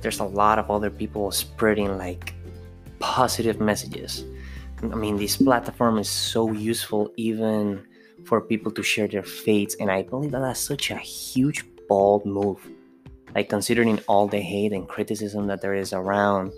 there's 0.00 0.20
a 0.20 0.24
lot 0.24 0.58
of 0.58 0.70
other 0.70 0.90
people 0.90 1.30
spreading 1.30 1.96
like 1.96 2.34
positive 2.98 3.60
messages 3.60 4.24
i 4.84 4.94
mean 4.94 5.16
this 5.16 5.36
platform 5.36 5.98
is 5.98 6.08
so 6.08 6.52
useful 6.52 7.12
even 7.16 7.84
for 8.24 8.40
people 8.40 8.70
to 8.72 8.82
share 8.82 9.08
their 9.08 9.22
faiths 9.22 9.76
and 9.80 9.90
i 9.90 10.02
believe 10.02 10.30
that 10.30 10.40
that's 10.40 10.60
such 10.60 10.90
a 10.90 10.96
huge 10.96 11.64
bold 11.88 12.24
move 12.24 12.68
like 13.34 13.48
considering 13.48 13.98
all 14.08 14.26
the 14.26 14.40
hate 14.40 14.72
and 14.72 14.88
criticism 14.88 15.46
that 15.46 15.60
there 15.60 15.74
is 15.74 15.92
around 15.92 16.52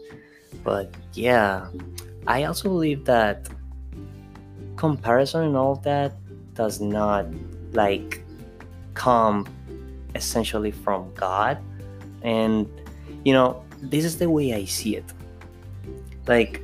but 0.62 0.94
yeah 1.12 1.66
I 2.26 2.44
also 2.44 2.68
believe 2.68 3.04
that 3.04 3.48
comparison 4.76 5.44
and 5.44 5.56
all 5.56 5.76
that 5.76 6.14
does 6.54 6.80
not 6.80 7.26
like 7.72 8.24
come 8.94 9.46
essentially 10.14 10.70
from 10.70 11.12
God. 11.14 11.58
And 12.22 12.68
you 13.24 13.32
know, 13.32 13.62
this 13.82 14.04
is 14.04 14.18
the 14.18 14.30
way 14.30 14.54
I 14.54 14.64
see 14.64 14.96
it. 14.96 15.04
Like 16.26 16.62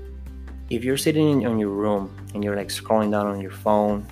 if 0.70 0.84
you're 0.84 0.96
sitting 0.96 1.42
in, 1.42 1.58
your 1.58 1.68
room 1.68 2.16
and 2.32 2.44
you're 2.44 2.56
like 2.56 2.68
scrolling 2.68 3.10
down 3.10 3.26
on 3.26 3.40
your 3.40 3.50
phone 3.50 4.06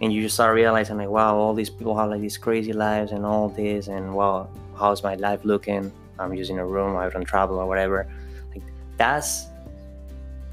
and 0.00 0.12
you 0.12 0.22
just 0.22 0.34
start 0.34 0.54
realizing 0.54 0.96
like 0.96 1.08
wow 1.08 1.36
all 1.36 1.52
these 1.54 1.70
people 1.70 1.96
have 1.96 2.08
like 2.08 2.22
these 2.22 2.38
crazy 2.38 2.72
lives 2.72 3.12
and 3.12 3.24
all 3.24 3.50
this 3.50 3.88
and 3.88 4.12
wow 4.12 4.48
how's 4.76 5.02
my 5.02 5.14
life 5.14 5.44
looking? 5.44 5.92
I'm 6.18 6.32
using 6.34 6.58
a 6.58 6.66
room 6.66 6.96
i 6.96 7.08
don't 7.08 7.24
travel 7.24 7.58
or 7.58 7.66
whatever. 7.66 8.06
Like 8.52 8.62
that's 8.96 9.46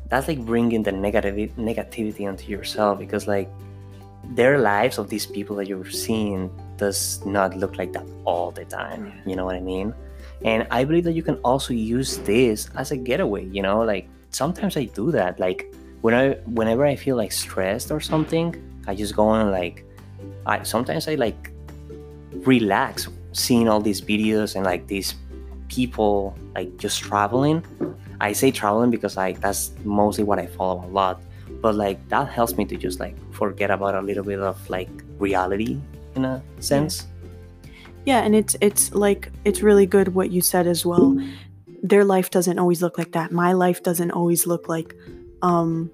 that's 0.10 0.28
like 0.28 0.46
bringing 0.46 0.84
the 0.84 0.92
negative 0.92 1.56
negativity 1.56 2.28
onto 2.28 2.52
yourself 2.52 3.00
because 3.00 3.28
like 3.28 3.50
their 4.36 4.60
lives 4.60 4.98
of 4.98 5.10
these 5.10 5.26
people 5.26 5.56
that 5.56 5.68
you're 5.68 5.90
seeing 5.90 6.52
does 6.78 7.26
not 7.26 7.56
look 7.56 7.78
like 7.78 7.94
that 7.94 8.06
all 8.26 8.52
the 8.52 8.66
time 8.66 9.14
you 9.26 9.36
know 9.36 9.46
what 9.46 9.56
i 9.56 9.60
mean? 9.60 9.94
And 10.44 10.68
i 10.72 10.84
believe 10.84 11.06
that 11.06 11.14
you 11.14 11.24
can 11.24 11.36
also 11.46 11.74
use 11.74 12.18
this 12.20 12.70
as 12.76 12.92
a 12.92 12.98
getaway 12.98 13.46
you 13.46 13.62
know 13.62 13.82
like 13.82 14.10
sometimes 14.32 14.78
i 14.78 14.86
do 14.86 15.12
that 15.12 15.40
like 15.40 15.74
when 16.02 16.14
i 16.14 16.32
whenever 16.60 16.86
i 16.86 16.96
feel 16.96 17.16
like 17.16 17.32
stressed 17.32 17.92
or 17.92 18.00
something 18.00 18.56
i 18.88 18.96
just 18.96 19.16
go 19.16 19.28
on 19.28 19.52
like 19.52 19.86
i 20.46 20.62
sometimes 20.64 21.08
i 21.08 21.16
like 21.16 21.52
relax 22.46 23.08
seeing 23.34 23.70
all 23.70 23.80
these 23.80 24.02
videos 24.02 24.56
and 24.56 24.66
like 24.66 24.88
these 24.88 25.16
people 25.68 26.36
like 26.56 26.76
just 26.78 27.00
traveling 27.00 27.64
I 28.22 28.34
say 28.34 28.52
traveling 28.52 28.92
because 28.92 29.18
like 29.18 29.42
that's 29.42 29.72
mostly 29.84 30.24
what 30.24 30.38
I 30.38 30.46
follow 30.46 30.86
a 30.86 30.92
lot. 30.94 31.22
But 31.60 31.74
like 31.74 31.98
that 32.10 32.30
helps 32.30 32.56
me 32.56 32.66
to 32.66 32.78
just 32.78 33.00
like 33.00 33.18
forget 33.34 33.72
about 33.72 33.96
a 33.96 34.02
little 34.02 34.24
bit 34.24 34.40
of 34.40 34.58
like 34.70 34.90
reality 35.18 35.82
in 36.16 36.26
a 36.26 36.42
sense. 36.60 37.08
Yeah, 38.06 38.22
and 38.22 38.36
it's 38.36 38.56
it's 38.62 38.94
like 38.94 39.32
it's 39.44 39.64
really 39.64 39.88
good 39.88 40.14
what 40.14 40.30
you 40.30 40.40
said 40.40 40.68
as 40.68 40.86
well. 40.86 41.18
Their 41.82 42.06
life 42.06 42.30
doesn't 42.30 42.60
always 42.60 42.82
look 42.82 42.98
like 42.98 43.14
that. 43.14 43.32
My 43.32 43.54
life 43.54 43.84
doesn't 43.84 44.12
always 44.12 44.46
look 44.48 44.68
like 44.70 44.96
um 45.42 45.92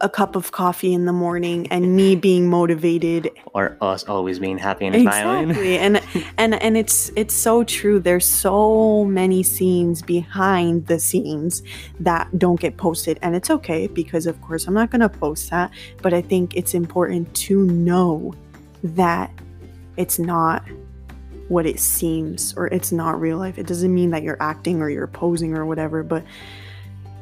a 0.00 0.08
cup 0.08 0.36
of 0.36 0.52
coffee 0.52 0.94
in 0.94 1.06
the 1.06 1.12
morning 1.12 1.66
and 1.72 1.96
me 1.96 2.14
being 2.28 2.48
motivated. 2.48 3.30
Or 3.54 3.76
us 3.80 4.04
always 4.04 4.38
being 4.38 4.58
happy 4.58 4.86
and 4.86 4.94
smiling. 5.02 5.50
Exactly. 5.50 5.78
And 5.78 6.02
and 6.38 6.54
and 6.62 6.76
it's 6.76 7.10
it's 7.16 7.34
so 7.34 7.64
true. 7.64 7.98
There's 7.98 8.26
so 8.26 9.04
many 9.04 9.42
scenes 9.42 10.02
behind 10.02 10.86
the 10.86 11.00
scenes 11.00 11.62
that 12.00 12.38
don't 12.38 12.60
get 12.60 12.76
posted 12.76 13.18
and 13.22 13.34
it's 13.34 13.50
okay 13.50 13.86
because 13.86 14.26
of 14.26 14.40
course 14.42 14.66
i'm 14.66 14.74
not 14.74 14.90
going 14.90 15.00
to 15.00 15.08
post 15.08 15.50
that 15.50 15.70
but 16.02 16.12
i 16.12 16.20
think 16.20 16.56
it's 16.56 16.74
important 16.74 17.32
to 17.34 17.64
know 17.64 18.32
that 18.82 19.30
it's 19.96 20.18
not 20.18 20.62
what 21.48 21.66
it 21.66 21.80
seems 21.80 22.54
or 22.54 22.68
it's 22.68 22.92
not 22.92 23.20
real 23.20 23.38
life. 23.38 23.58
It 23.58 23.66
doesn't 23.66 23.92
mean 23.92 24.10
that 24.10 24.22
you're 24.22 24.40
acting 24.40 24.80
or 24.80 24.90
you're 24.90 25.06
posing 25.06 25.56
or 25.56 25.66
whatever 25.66 26.02
but 26.02 26.24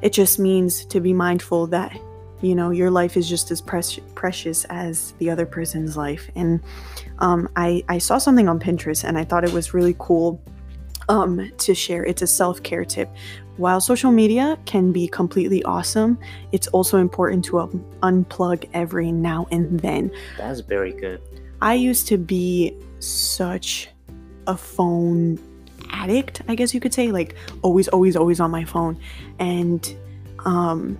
it 0.02 0.12
just 0.12 0.38
means 0.38 0.84
to 0.86 1.00
be 1.00 1.12
mindful 1.12 1.66
that 1.68 1.98
you 2.42 2.54
know 2.54 2.70
your 2.70 2.90
life 2.90 3.16
is 3.16 3.28
just 3.28 3.50
as 3.50 3.60
pre- 3.60 4.02
precious 4.14 4.64
as 4.66 5.12
the 5.18 5.30
other 5.30 5.46
person's 5.46 5.96
life. 5.96 6.30
And 6.34 6.60
um, 7.18 7.48
I, 7.56 7.82
I 7.88 7.98
saw 7.98 8.18
something 8.18 8.48
on 8.48 8.60
pinterest 8.60 9.04
and 9.04 9.16
i 9.16 9.24
thought 9.24 9.44
it 9.44 9.52
was 9.52 9.72
really 9.72 9.96
cool 9.98 10.40
um, 11.08 11.50
to 11.58 11.74
share. 11.74 12.04
It's 12.04 12.22
a 12.22 12.26
self-care 12.26 12.84
tip. 12.84 13.08
While 13.56 13.80
social 13.80 14.10
media 14.10 14.58
can 14.66 14.92
be 14.92 15.08
completely 15.08 15.62
awesome 15.62 16.18
it's 16.52 16.66
also 16.68 16.98
important 16.98 17.44
to 17.46 17.60
um, 17.60 17.84
unplug 18.02 18.68
every 18.74 19.12
now 19.12 19.46
and 19.50 19.80
then. 19.80 20.10
That's 20.36 20.60
very 20.60 20.92
good. 20.92 21.22
I 21.62 21.74
used 21.74 22.06
to 22.08 22.18
be 22.18 22.76
such 22.98 23.88
a 24.46 24.56
phone 24.56 25.38
addict 25.92 26.42
i 26.48 26.54
guess 26.54 26.74
you 26.74 26.80
could 26.80 26.92
say 26.92 27.12
like 27.12 27.36
always 27.62 27.88
always 27.88 28.16
always 28.16 28.40
on 28.40 28.50
my 28.50 28.64
phone 28.64 28.98
and 29.38 29.96
um 30.44 30.98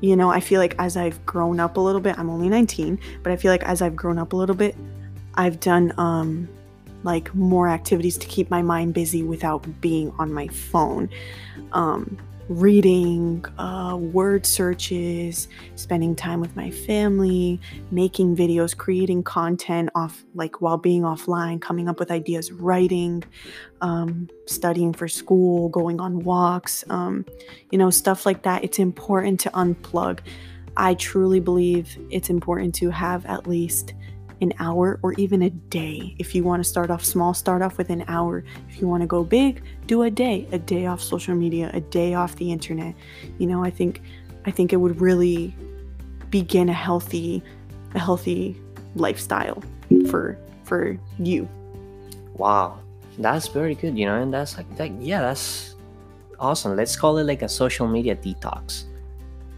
you 0.00 0.16
know, 0.16 0.30
I 0.30 0.40
feel 0.40 0.60
like 0.60 0.74
as 0.78 0.96
I've 0.96 1.24
grown 1.24 1.58
up 1.58 1.76
a 1.76 1.80
little 1.80 2.00
bit, 2.00 2.18
I'm 2.18 2.28
only 2.28 2.48
19, 2.48 2.98
but 3.22 3.32
I 3.32 3.36
feel 3.36 3.50
like 3.50 3.64
as 3.64 3.80
I've 3.80 3.96
grown 3.96 4.18
up 4.18 4.32
a 4.32 4.36
little 4.36 4.54
bit, 4.54 4.76
I've 5.34 5.60
done 5.60 5.92
um 5.98 6.48
like 7.02 7.34
more 7.34 7.68
activities 7.68 8.18
to 8.18 8.26
keep 8.26 8.50
my 8.50 8.62
mind 8.62 8.94
busy 8.94 9.22
without 9.22 9.64
being 9.80 10.12
on 10.18 10.32
my 10.32 10.48
phone. 10.48 11.08
Um 11.72 12.18
reading, 12.48 13.44
uh, 13.58 13.96
word 13.96 14.46
searches, 14.46 15.48
spending 15.74 16.14
time 16.14 16.40
with 16.40 16.54
my 16.54 16.70
family, 16.70 17.60
making 17.90 18.36
videos, 18.36 18.76
creating 18.76 19.22
content 19.22 19.90
off 19.94 20.24
like 20.34 20.60
while 20.60 20.78
being 20.78 21.02
offline, 21.02 21.60
coming 21.60 21.88
up 21.88 21.98
with 21.98 22.10
ideas, 22.10 22.52
writing, 22.52 23.24
um, 23.80 24.28
studying 24.46 24.92
for 24.92 25.08
school, 25.08 25.68
going 25.70 26.00
on 26.00 26.20
walks, 26.20 26.84
um, 26.88 27.24
you 27.70 27.78
know, 27.78 27.90
stuff 27.90 28.24
like 28.24 28.42
that. 28.42 28.62
It's 28.62 28.78
important 28.78 29.40
to 29.40 29.50
unplug. 29.50 30.20
I 30.76 30.94
truly 30.94 31.40
believe 31.40 31.98
it's 32.10 32.30
important 32.30 32.74
to 32.76 32.90
have 32.90 33.24
at 33.26 33.46
least 33.46 33.94
an 34.40 34.52
hour 34.58 34.98
or 35.02 35.12
even 35.14 35.42
a 35.42 35.50
day. 35.50 36.14
If 36.18 36.34
you 36.34 36.44
want 36.44 36.62
to 36.62 36.68
start 36.68 36.90
off 36.90 37.04
small, 37.04 37.34
start 37.34 37.62
off 37.62 37.78
with 37.78 37.90
an 37.90 38.04
hour. 38.08 38.44
If 38.68 38.80
you 38.80 38.88
want 38.88 39.02
to 39.02 39.06
go 39.06 39.24
big, 39.24 39.62
do 39.86 40.02
a 40.02 40.10
day, 40.10 40.46
a 40.52 40.58
day 40.58 40.86
off 40.86 41.00
social 41.00 41.34
media, 41.34 41.70
a 41.72 41.80
day 41.80 42.14
off 42.14 42.36
the 42.36 42.52
internet. 42.52 42.94
You 43.38 43.46
know, 43.46 43.64
I 43.64 43.70
think 43.70 44.02
I 44.44 44.50
think 44.50 44.72
it 44.72 44.76
would 44.76 45.00
really 45.00 45.54
begin 46.30 46.68
a 46.68 46.74
healthy 46.74 47.42
a 47.94 47.98
healthy 47.98 48.60
lifestyle 48.94 49.62
for 50.08 50.38
for 50.64 50.98
you. 51.18 51.48
Wow. 52.34 52.80
That's 53.18 53.48
very 53.48 53.74
good, 53.74 53.96
you 53.98 54.04
know, 54.04 54.20
and 54.20 54.32
that's 54.32 54.56
like 54.56 54.76
that 54.76 54.90
yeah, 55.00 55.22
that's 55.22 55.76
awesome. 56.38 56.76
Let's 56.76 56.96
call 56.96 57.16
it 57.18 57.24
like 57.24 57.42
a 57.42 57.48
social 57.48 57.86
media 57.88 58.14
detox. 58.14 58.84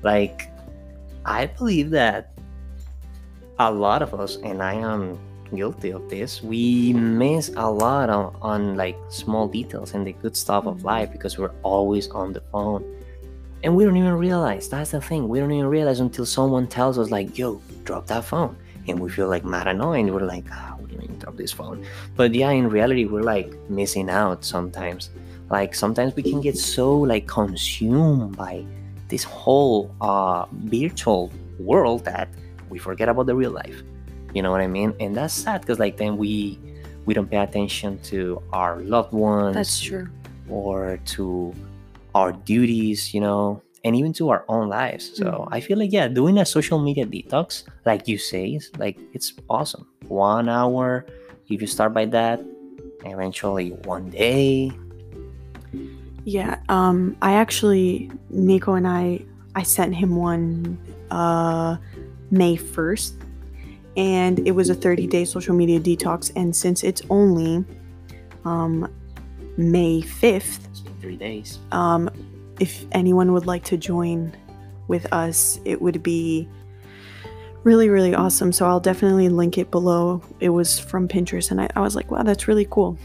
Like 0.02 0.50
I 1.24 1.46
believe 1.46 1.90
that 1.90 2.37
a 3.58 3.70
lot 3.70 4.02
of 4.02 4.14
us, 4.14 4.36
and 4.44 4.62
I 4.62 4.74
am 4.74 5.18
guilty 5.54 5.90
of 5.90 6.08
this, 6.08 6.42
we 6.42 6.92
miss 6.92 7.50
a 7.56 7.70
lot 7.70 8.10
on, 8.10 8.36
on 8.42 8.76
like 8.76 8.96
small 9.08 9.48
details 9.48 9.94
and 9.94 10.06
the 10.06 10.12
good 10.12 10.36
stuff 10.36 10.66
of 10.66 10.84
life 10.84 11.10
because 11.10 11.38
we're 11.38 11.54
always 11.62 12.08
on 12.10 12.32
the 12.32 12.40
phone. 12.52 12.84
And 13.64 13.74
we 13.74 13.84
don't 13.84 13.96
even 13.96 14.12
realize 14.14 14.68
that's 14.68 14.92
the 14.92 15.00
thing. 15.00 15.28
We 15.28 15.40
don't 15.40 15.50
even 15.50 15.66
realize 15.66 15.98
until 15.98 16.26
someone 16.26 16.68
tells 16.68 16.98
us, 16.98 17.10
like, 17.10 17.36
yo, 17.36 17.60
drop 17.84 18.06
that 18.06 18.24
phone. 18.24 18.56
And 18.86 19.00
we 19.00 19.10
feel 19.10 19.28
like 19.28 19.44
mad 19.44 19.66
annoying. 19.66 20.12
We're 20.14 20.20
like, 20.20 20.44
ah, 20.52 20.76
oh, 20.78 20.82
we 20.84 20.92
didn't 20.92 21.18
drop 21.18 21.36
this 21.36 21.52
phone. 21.52 21.84
But 22.14 22.34
yeah, 22.34 22.50
in 22.50 22.68
reality, 22.68 23.04
we're 23.04 23.22
like 23.22 23.52
missing 23.68 24.08
out 24.08 24.44
sometimes. 24.44 25.10
Like 25.50 25.74
sometimes 25.74 26.14
we 26.14 26.22
can 26.22 26.40
get 26.40 26.56
so 26.56 26.96
like 26.96 27.26
consumed 27.26 28.36
by 28.36 28.64
this 29.08 29.24
whole 29.24 29.94
uh 30.02 30.44
virtual 30.52 31.32
world 31.58 32.04
that 32.04 32.28
we 32.70 32.78
forget 32.78 33.08
about 33.08 33.26
the 33.26 33.34
real 33.34 33.50
life. 33.50 33.82
You 34.34 34.42
know 34.42 34.50
what 34.50 34.60
i 34.60 34.66
mean? 34.66 34.94
And 35.00 35.16
that's 35.16 35.34
sad 35.34 35.62
because 35.62 35.78
like 35.78 35.96
then 35.96 36.16
we 36.16 36.58
we 37.06 37.14
don't 37.14 37.30
pay 37.30 37.38
attention 37.38 37.98
to 38.12 38.42
our 38.52 38.80
loved 38.84 39.12
ones 39.12 39.54
That's 39.56 39.80
true. 39.80 40.06
or 40.48 41.00
to 41.16 41.54
our 42.14 42.32
duties 42.32 43.14
you 43.14 43.20
know 43.20 43.62
and 43.84 43.94
even 43.96 44.12
to 44.20 44.28
our 44.28 44.44
own 44.48 44.68
lives. 44.68 45.16
So 45.16 45.24
Mhm. 45.24 45.48
i 45.52 45.60
feel 45.60 45.78
like 45.78 45.92
yeah 45.92 46.08
doing 46.08 46.36
a 46.38 46.44
social 46.44 46.78
media 46.78 47.06
detox 47.06 47.64
like 47.86 48.08
you 48.08 48.18
say 48.18 48.58
is 48.60 48.70
like 48.78 48.98
it's 49.14 49.32
awesome. 49.48 49.86
One 50.08 50.48
hour 50.48 51.06
if 51.48 51.60
you 51.62 51.66
start 51.66 51.94
by 51.94 52.04
that 52.12 52.44
eventually 53.08 53.70
one 53.88 54.10
day. 54.10 54.72
Yeah, 56.24 56.60
um 56.68 57.16
I 57.22 57.34
actually 57.40 58.10
Nico 58.28 58.74
and 58.74 58.86
I 58.86 59.24
I 59.54 59.62
sent 59.64 59.94
him 59.94 60.16
one 60.16 60.76
uh 61.10 61.76
May 62.30 62.56
1st 62.56 63.12
and 63.96 64.46
it 64.46 64.52
was 64.52 64.70
a 64.70 64.74
30-day 64.74 65.24
social 65.24 65.54
media 65.54 65.80
detox 65.80 66.30
and 66.36 66.54
since 66.54 66.84
it's 66.84 67.02
only 67.10 67.64
um 68.44 68.90
May 69.56 70.02
5th, 70.02 70.60
three 71.00 71.16
days 71.16 71.58
um 71.72 72.10
if 72.60 72.84
anyone 72.92 73.32
would 73.32 73.46
like 73.46 73.64
to 73.64 73.76
join 73.76 74.36
with 74.88 75.12
us, 75.12 75.60
it 75.64 75.80
would 75.80 76.02
be 76.02 76.48
really 77.64 77.88
really 77.88 78.14
awesome. 78.14 78.52
So 78.52 78.66
I'll 78.66 78.80
definitely 78.80 79.28
link 79.28 79.58
it 79.58 79.70
below. 79.70 80.22
It 80.40 80.48
was 80.48 80.78
from 80.78 81.08
Pinterest 81.08 81.50
and 81.50 81.60
I, 81.60 81.68
I 81.76 81.80
was 81.80 81.94
like, 81.94 82.10
wow, 82.10 82.22
that's 82.22 82.48
really 82.48 82.66
cool. 82.70 82.98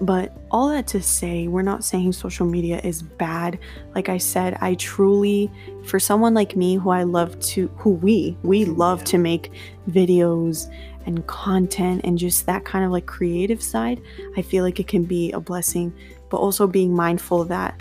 But 0.00 0.32
all 0.50 0.68
that 0.68 0.86
to 0.88 1.02
say, 1.02 1.48
we're 1.48 1.62
not 1.62 1.84
saying 1.84 2.12
social 2.12 2.46
media 2.46 2.80
is 2.84 3.02
bad. 3.02 3.58
Like 3.94 4.08
I 4.08 4.18
said, 4.18 4.56
I 4.60 4.74
truly, 4.74 5.50
for 5.84 5.98
someone 5.98 6.34
like 6.34 6.56
me 6.56 6.76
who 6.76 6.90
I 6.90 7.02
love 7.02 7.38
to, 7.40 7.68
who 7.76 7.90
we, 7.90 8.36
we 8.42 8.64
love 8.64 9.04
to 9.04 9.18
make 9.18 9.52
videos 9.90 10.72
and 11.06 11.26
content 11.26 12.02
and 12.04 12.18
just 12.18 12.46
that 12.46 12.64
kind 12.64 12.84
of 12.84 12.90
like 12.90 13.06
creative 13.06 13.62
side, 13.62 14.00
I 14.36 14.42
feel 14.42 14.64
like 14.64 14.78
it 14.78 14.86
can 14.88 15.04
be 15.04 15.32
a 15.32 15.40
blessing. 15.40 15.92
But 16.30 16.36
also 16.38 16.66
being 16.66 16.94
mindful 16.94 17.44
that 17.44 17.80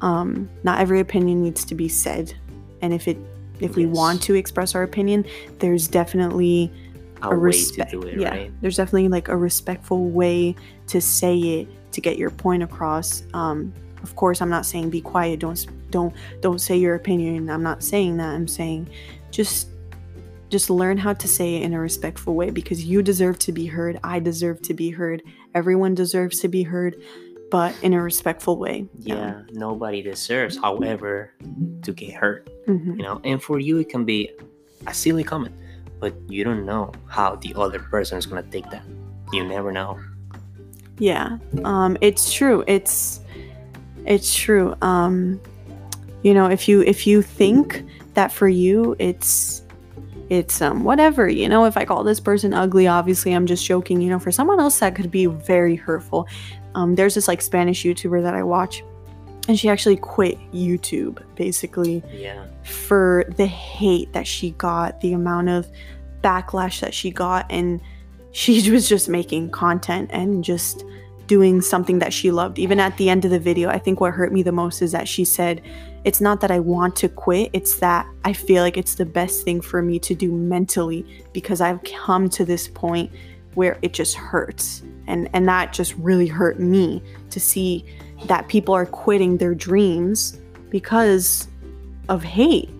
um, 0.00 0.48
not 0.62 0.80
every 0.80 1.00
opinion 1.00 1.42
needs 1.42 1.64
to 1.66 1.74
be 1.74 1.88
said. 1.88 2.32
And 2.80 2.94
if 2.94 3.08
it, 3.08 3.18
if 3.60 3.74
we 3.74 3.84
Yes. 3.84 3.96
want 3.96 4.22
to 4.22 4.34
express 4.34 4.74
our 4.74 4.84
opinion, 4.84 5.26
there's 5.58 5.88
definitely 5.88 6.72
a, 7.22 7.28
a 7.28 7.30
way 7.30 7.36
respect. 7.36 7.90
to 7.90 8.00
do 8.00 8.06
it 8.06 8.18
yeah, 8.18 8.30
right 8.30 8.52
there's 8.60 8.76
definitely 8.76 9.08
like 9.08 9.28
a 9.28 9.36
respectful 9.36 10.08
way 10.10 10.54
to 10.88 11.00
say 11.00 11.36
it 11.38 11.68
to 11.92 12.00
get 12.00 12.18
your 12.18 12.30
point 12.30 12.62
across. 12.62 13.22
Um, 13.34 13.72
of 14.02 14.14
course, 14.14 14.40
I'm 14.42 14.50
not 14.50 14.64
saying 14.66 14.90
be 14.90 15.00
quiet. 15.00 15.40
Don't 15.40 15.66
don't 15.90 16.14
don't 16.40 16.60
say 16.60 16.76
your 16.76 16.94
opinion. 16.94 17.48
I'm 17.50 17.62
not 17.62 17.82
saying 17.82 18.18
that. 18.18 18.28
I'm 18.28 18.46
saying 18.46 18.88
just 19.30 19.68
just 20.50 20.70
learn 20.70 20.96
how 20.96 21.12
to 21.14 21.26
say 21.28 21.56
it 21.56 21.62
in 21.62 21.74
a 21.74 21.80
respectful 21.80 22.34
way 22.34 22.50
because 22.50 22.84
you 22.84 23.02
deserve 23.02 23.38
to 23.40 23.52
be 23.52 23.66
heard. 23.66 23.98
I 24.04 24.18
deserve 24.20 24.62
to 24.62 24.74
be 24.74 24.90
heard. 24.90 25.22
Everyone 25.54 25.94
deserves 25.94 26.40
to 26.40 26.48
be 26.48 26.62
heard, 26.62 27.02
but 27.50 27.74
in 27.82 27.92
a 27.94 28.02
respectful 28.02 28.56
way. 28.58 28.86
yeah 29.00 29.42
nobody 29.50 30.02
deserves 30.02 30.56
however 30.56 31.32
to 31.82 31.92
get 31.92 32.12
hurt 32.14 32.48
Mhm. 32.66 32.96
you 32.98 33.02
know 33.02 33.20
and 33.24 33.42
for 33.42 33.58
you 33.58 33.78
it 33.78 33.88
can 33.88 34.04
be 34.04 34.30
a 34.86 34.92
silly 34.94 35.24
comment 35.24 35.54
but 36.00 36.14
you 36.28 36.44
don't 36.44 36.64
know 36.64 36.92
how 37.08 37.36
the 37.36 37.54
other 37.56 37.78
person 37.78 38.18
is 38.18 38.26
going 38.26 38.42
to 38.42 38.50
take 38.50 38.68
that 38.70 38.84
you 39.32 39.44
never 39.44 39.72
know 39.72 39.98
Yeah, 40.98 41.38
um, 41.64 41.96
it's 42.00 42.32
true. 42.32 42.64
It's 42.66 43.20
it's 44.04 44.34
true. 44.34 44.74
Um, 44.82 45.40
you 46.22 46.34
know, 46.34 46.46
if 46.46 46.68
you 46.68 46.82
if 46.82 47.06
you 47.06 47.22
think 47.22 47.84
that 48.14 48.32
for 48.32 48.48
you, 48.48 48.96
it's 48.98 49.62
it's 50.28 50.60
um 50.60 50.84
whatever. 50.84 51.28
You 51.28 51.48
know, 51.48 51.64
if 51.66 51.76
I 51.76 51.84
call 51.84 52.02
this 52.02 52.20
person 52.20 52.52
ugly, 52.52 52.86
obviously 52.88 53.32
I'm 53.32 53.46
just 53.46 53.64
joking. 53.64 54.00
You 54.00 54.10
know, 54.10 54.18
for 54.18 54.32
someone 54.32 54.60
else 54.60 54.78
that 54.80 54.94
could 54.96 55.10
be 55.10 55.26
very 55.26 55.76
hurtful. 55.76 56.26
Um, 56.74 56.94
there's 56.94 57.14
this 57.14 57.28
like 57.28 57.42
Spanish 57.42 57.84
YouTuber 57.84 58.22
that 58.22 58.34
I 58.34 58.42
watch, 58.42 58.82
and 59.48 59.58
she 59.58 59.68
actually 59.68 59.96
quit 59.96 60.38
YouTube 60.52 61.22
basically 61.34 62.02
yeah 62.12 62.46
for 62.68 63.24
the 63.36 63.46
hate 63.46 64.12
that 64.12 64.26
she 64.26 64.50
got, 64.52 65.00
the 65.00 65.12
amount 65.12 65.48
of 65.48 65.66
backlash 66.22 66.80
that 66.80 66.94
she 66.94 67.10
got, 67.10 67.46
and 67.50 67.80
she 68.32 68.70
was 68.70 68.88
just 68.88 69.08
making 69.08 69.50
content 69.50 70.10
and 70.12 70.44
just 70.44 70.84
doing 71.26 71.60
something 71.60 71.98
that 71.98 72.12
she 72.12 72.30
loved. 72.30 72.58
Even 72.58 72.80
at 72.80 72.96
the 72.96 73.10
end 73.10 73.24
of 73.24 73.30
the 73.30 73.38
video, 73.38 73.68
I 73.68 73.78
think 73.78 74.00
what 74.00 74.14
hurt 74.14 74.32
me 74.32 74.42
the 74.42 74.52
most 74.52 74.80
is 74.80 74.92
that 74.92 75.08
she 75.08 75.24
said, 75.24 75.62
It's 76.04 76.20
not 76.20 76.40
that 76.40 76.50
I 76.50 76.58
want 76.58 76.96
to 76.96 77.08
quit, 77.08 77.50
it's 77.52 77.76
that 77.76 78.06
I 78.24 78.32
feel 78.32 78.62
like 78.62 78.76
it's 78.76 78.94
the 78.94 79.06
best 79.06 79.44
thing 79.44 79.60
for 79.60 79.82
me 79.82 79.98
to 80.00 80.14
do 80.14 80.32
mentally 80.32 81.06
because 81.32 81.60
I've 81.60 81.82
come 81.84 82.28
to 82.30 82.44
this 82.44 82.68
point 82.68 83.10
where 83.54 83.78
it 83.82 83.92
just 83.92 84.14
hurts. 84.14 84.82
And, 85.06 85.28
and 85.32 85.48
that 85.48 85.72
just 85.72 85.94
really 85.96 86.26
hurt 86.26 86.60
me 86.60 87.02
to 87.30 87.40
see 87.40 87.84
that 88.26 88.48
people 88.48 88.74
are 88.74 88.86
quitting 88.86 89.36
their 89.36 89.54
dreams 89.54 90.38
because 90.70 91.48
of 92.08 92.22
hate. 92.22 92.70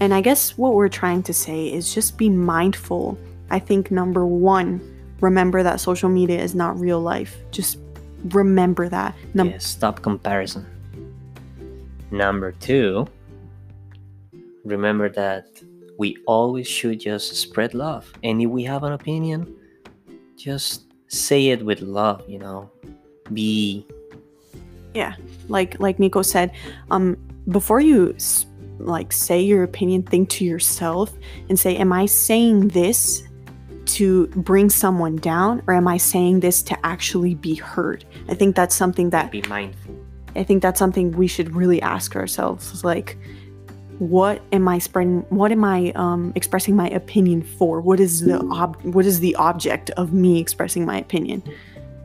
And 0.00 0.12
I 0.12 0.20
guess 0.20 0.58
what 0.58 0.74
we're 0.74 0.88
trying 0.88 1.22
to 1.24 1.34
say 1.34 1.72
is 1.72 1.94
just 1.94 2.18
be 2.18 2.28
mindful. 2.28 3.16
I 3.50 3.58
think 3.58 3.90
number 3.90 4.26
one, 4.26 4.80
remember 5.20 5.62
that 5.62 5.80
social 5.80 6.08
media 6.08 6.40
is 6.40 6.54
not 6.54 6.78
real 6.78 7.00
life. 7.00 7.36
Just 7.50 7.78
remember 8.30 8.88
that. 8.88 9.14
Num- 9.34 9.50
yeah, 9.50 9.58
stop 9.58 10.02
comparison 10.02 10.66
number 12.12 12.52
two 12.52 13.08
remember 14.64 15.08
that 15.08 15.46
we 15.98 16.16
always 16.26 16.68
should 16.68 17.00
just 17.00 17.34
spread 17.34 17.72
love 17.74 18.12
and 18.22 18.40
if 18.42 18.48
we 18.48 18.62
have 18.62 18.84
an 18.84 18.92
opinion 18.92 19.52
just 20.36 20.84
say 21.08 21.48
it 21.48 21.64
with 21.64 21.80
love 21.80 22.22
you 22.28 22.38
know 22.38 22.70
be 23.32 23.86
like 25.48 25.78
like 25.80 25.98
Nico 25.98 26.22
said, 26.22 26.52
um, 26.90 27.16
before 27.48 27.80
you 27.80 28.14
like 28.78 29.12
say 29.12 29.40
your 29.40 29.62
opinion, 29.62 30.02
think 30.02 30.28
to 30.30 30.44
yourself 30.44 31.12
and 31.48 31.58
say, 31.58 31.76
"Am 31.76 31.92
I 31.92 32.06
saying 32.06 32.68
this 32.68 33.22
to 33.84 34.28
bring 34.28 34.70
someone 34.70 35.16
down, 35.16 35.62
or 35.66 35.74
am 35.74 35.88
I 35.88 35.96
saying 35.96 36.40
this 36.40 36.62
to 36.64 36.86
actually 36.86 37.34
be 37.34 37.54
heard?" 37.54 38.04
I 38.28 38.34
think 38.34 38.56
that's 38.56 38.74
something 38.74 39.10
that 39.10 39.30
be 39.30 39.42
mindful 39.42 39.94
I 40.36 40.44
think 40.44 40.62
that's 40.62 40.78
something 40.78 41.12
we 41.12 41.26
should 41.26 41.54
really 41.54 41.80
ask 41.82 42.16
ourselves 42.16 42.84
like 42.84 43.18
what 43.98 44.42
am 44.52 44.66
I 44.66 44.78
spreading 44.78 45.20
what 45.28 45.52
am 45.52 45.64
I 45.64 45.92
um, 45.94 46.32
expressing 46.34 46.74
my 46.74 46.88
opinion 46.88 47.42
for? 47.42 47.80
What 47.80 48.00
is 48.00 48.22
the 48.22 48.40
ob- 48.40 48.82
what 48.82 49.06
is 49.06 49.20
the 49.20 49.34
object 49.36 49.90
of 49.90 50.12
me 50.12 50.40
expressing 50.40 50.84
my 50.84 50.98
opinion? 50.98 51.42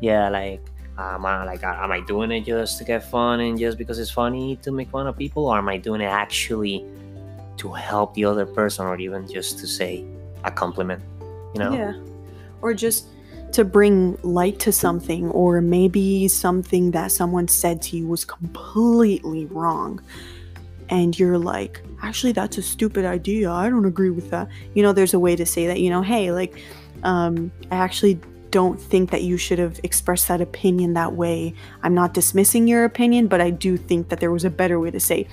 Yeah, 0.01 0.29
like 0.29 0.61
am 0.97 1.25
I 1.25 1.43
like 1.45 1.63
am 1.63 1.91
I 1.91 2.01
doing 2.01 2.31
it 2.31 2.41
just 2.45 2.77
to 2.79 2.83
get 2.83 3.03
fun 3.03 3.39
and 3.39 3.57
just 3.57 3.77
because 3.77 3.99
it's 3.99 4.11
funny 4.11 4.57
to 4.57 4.71
make 4.71 4.89
fun 4.89 5.07
of 5.07 5.17
people, 5.17 5.45
or 5.45 5.57
am 5.57 5.69
I 5.69 5.77
doing 5.77 6.01
it 6.01 6.05
actually 6.05 6.85
to 7.57 7.71
help 7.73 8.13
the 8.13 8.25
other 8.25 8.45
person, 8.45 8.85
or 8.85 8.99
even 8.99 9.27
just 9.27 9.59
to 9.59 9.67
say 9.67 10.05
a 10.43 10.51
compliment? 10.51 11.01
You 11.53 11.59
know? 11.59 11.73
Yeah. 11.73 11.93
Or 12.61 12.73
just 12.73 13.07
to 13.53 13.63
bring 13.63 14.17
light 14.23 14.59
to 14.59 14.71
something, 14.71 15.29
or 15.31 15.61
maybe 15.61 16.27
something 16.27 16.91
that 16.91 17.11
someone 17.11 17.47
said 17.47 17.81
to 17.81 17.97
you 17.97 18.07
was 18.07 18.25
completely 18.25 19.45
wrong. 19.45 20.01
And 20.89 21.17
you're 21.19 21.37
like, 21.37 21.81
actually, 22.01 22.31
that's 22.31 22.57
a 22.57 22.61
stupid 22.61 23.05
idea. 23.05 23.51
I 23.51 23.69
don't 23.69 23.85
agree 23.85 24.09
with 24.09 24.29
that. 24.31 24.47
You 24.73 24.83
know, 24.83 24.93
there's 24.93 25.13
a 25.13 25.19
way 25.19 25.35
to 25.35 25.45
say 25.45 25.67
that, 25.67 25.79
you 25.79 25.89
know, 25.89 26.01
hey, 26.01 26.31
like, 26.31 26.61
um, 27.03 27.51
I 27.71 27.75
actually 27.75 28.19
don't 28.51 28.79
think 28.79 29.11
that 29.11 29.23
you 29.23 29.37
should 29.37 29.59
have 29.59 29.79
expressed 29.83 30.27
that 30.27 30.41
opinion 30.41 30.93
that 30.93 31.13
way. 31.13 31.53
I'm 31.83 31.93
not 31.93 32.13
dismissing 32.13 32.67
your 32.67 32.85
opinion, 32.85 33.27
but 33.27 33.41
I 33.41 33.49
do 33.49 33.77
think 33.77 34.09
that 34.09 34.19
there 34.19 34.31
was 34.31 34.45
a 34.45 34.49
better 34.49 34.79
way 34.79 34.91
to 34.91 34.99
say. 34.99 35.27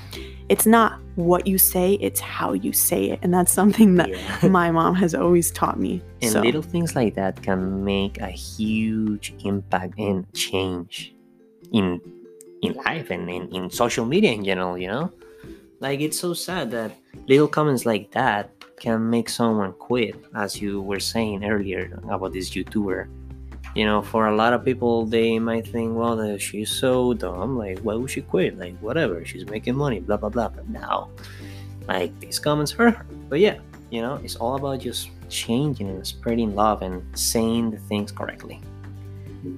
It's 0.48 0.66
not 0.66 1.00
what 1.16 1.46
you 1.46 1.56
say, 1.56 1.94
it's 1.94 2.20
how 2.20 2.52
you 2.52 2.72
say 2.72 3.10
it. 3.10 3.18
And 3.22 3.32
that's 3.32 3.52
something 3.52 3.94
that 3.96 4.10
Yeah. 4.10 4.48
my 4.48 4.70
mom 4.70 4.94
has 4.96 5.14
always 5.14 5.50
taught 5.50 5.78
me. 5.78 6.02
And 6.20 6.32
so, 6.32 6.40
little 6.40 6.62
things 6.62 6.94
like 6.94 7.14
that 7.14 7.42
can 7.42 7.84
make 7.84 8.20
a 8.20 8.28
huge 8.28 9.34
impact 9.44 9.98
and 9.98 10.30
change 10.34 11.14
in 11.72 12.00
in 12.62 12.74
life 12.74 13.10
and 13.10 13.28
in, 13.28 13.54
in 13.54 13.70
social 13.70 14.06
media 14.06 14.32
in 14.32 14.44
general, 14.44 14.78
you 14.78 14.88
know? 14.88 15.12
Like 15.80 16.00
it's 16.00 16.18
so 16.18 16.32
sad 16.32 16.70
that 16.70 16.96
little 17.28 17.48
comments 17.48 17.84
like 17.84 18.12
that 18.12 18.53
can 18.76 19.08
make 19.08 19.28
someone 19.28 19.72
quit, 19.74 20.16
as 20.34 20.60
you 20.60 20.82
were 20.82 21.00
saying 21.00 21.44
earlier 21.44 21.98
about 22.08 22.32
this 22.32 22.50
YouTuber. 22.50 23.08
You 23.74 23.84
know, 23.86 24.02
for 24.02 24.28
a 24.28 24.36
lot 24.36 24.52
of 24.52 24.64
people, 24.64 25.04
they 25.04 25.38
might 25.38 25.66
think, 25.66 25.96
well, 25.96 26.20
uh, 26.20 26.38
she's 26.38 26.70
so 26.70 27.12
dumb. 27.12 27.58
Like, 27.58 27.80
why 27.80 27.94
would 27.94 28.10
she 28.10 28.22
quit? 28.22 28.56
Like, 28.56 28.78
whatever. 28.78 29.24
She's 29.24 29.46
making 29.46 29.74
money, 29.74 29.98
blah, 29.98 30.16
blah, 30.16 30.28
blah. 30.28 30.48
But 30.48 30.68
now, 30.68 31.10
like, 31.88 32.18
these 32.20 32.38
comments 32.38 32.70
hurt 32.70 32.94
her. 32.96 33.06
But 33.28 33.40
yeah, 33.40 33.58
you 33.90 34.00
know, 34.00 34.20
it's 34.22 34.36
all 34.36 34.54
about 34.56 34.80
just 34.80 35.10
changing 35.28 35.88
and 35.88 36.06
spreading 36.06 36.54
love 36.54 36.82
and 36.82 37.02
saying 37.18 37.72
the 37.72 37.78
things 37.78 38.12
correctly. 38.12 38.60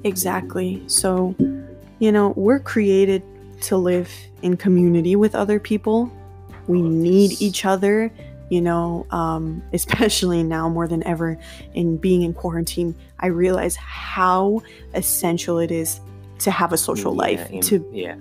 Exactly. 0.04 0.82
So, 0.86 1.34
you 1.98 2.10
know, 2.10 2.32
we're 2.36 2.60
created 2.60 3.22
to 3.62 3.76
live 3.76 4.10
in 4.42 4.56
community 4.56 5.16
with 5.16 5.34
other 5.34 5.60
people. 5.60 6.10
We 6.68 6.80
Oh, 6.80 6.86
need 6.88 7.40
each 7.40 7.64
other, 7.64 8.10
you 8.50 8.60
know, 8.60 9.06
um, 9.10 9.62
especially 9.72 10.42
now 10.42 10.68
more 10.68 10.88
than 10.88 11.02
ever 11.06 11.38
in 11.74 11.96
being 11.96 12.22
in 12.22 12.32
quarantine. 12.34 12.94
I 13.20 13.26
realize 13.28 13.76
how 13.76 14.62
essential 14.94 15.58
it 15.58 15.70
is 15.70 16.00
to 16.40 16.50
have 16.50 16.72
a 16.72 16.76
social 16.76 17.12
Yeah, 17.12 17.18
life, 17.22 17.50
in- 17.50 17.60
to 17.62 17.88
yeah, 17.92 18.16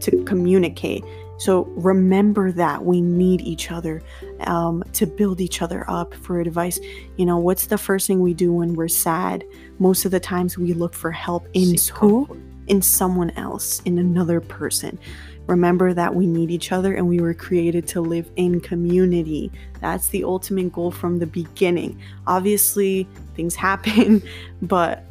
to 0.00 0.24
communicate. 0.24 1.04
So 1.38 1.64
remember 1.68 2.52
that 2.52 2.84
we 2.84 3.00
need 3.00 3.40
each 3.40 3.70
other 3.70 4.02
um, 4.40 4.84
to 4.92 5.06
build 5.06 5.40
each 5.40 5.62
other 5.62 5.88
up 5.88 6.12
for 6.14 6.38
advice. 6.38 6.78
You 7.16 7.24
know, 7.24 7.38
what's 7.38 7.66
the 7.66 7.78
first 7.78 8.06
thing 8.06 8.20
we 8.20 8.34
do 8.34 8.52
when 8.52 8.74
we're 8.74 8.88
sad? 8.88 9.44
Most 9.78 10.04
of 10.04 10.10
the 10.10 10.20
times 10.20 10.58
we 10.58 10.74
look 10.74 10.92
for 10.92 11.10
help 11.10 11.48
in 11.54 11.78
seek 11.78 11.94
who? 11.96 12.26
comfort. 12.26 12.42
In 12.66 12.82
someone 12.82 13.30
else, 13.30 13.80
in 13.86 13.98
another 13.98 14.40
person. 14.40 14.98
Remember 15.46 15.92
that 15.92 16.14
we 16.14 16.26
need 16.26 16.50
each 16.50 16.70
other 16.72 16.94
and 16.94 17.08
we 17.08 17.20
were 17.20 17.34
created 17.34 17.86
to 17.88 18.00
live 18.00 18.30
in 18.36 18.60
community. 18.60 19.50
That's 19.80 20.08
the 20.08 20.24
ultimate 20.24 20.72
goal 20.72 20.90
from 20.90 21.18
the 21.18 21.26
beginning. 21.26 22.00
Obviously, 22.26 23.08
things 23.34 23.54
happen, 23.54 24.22
but 24.62 25.04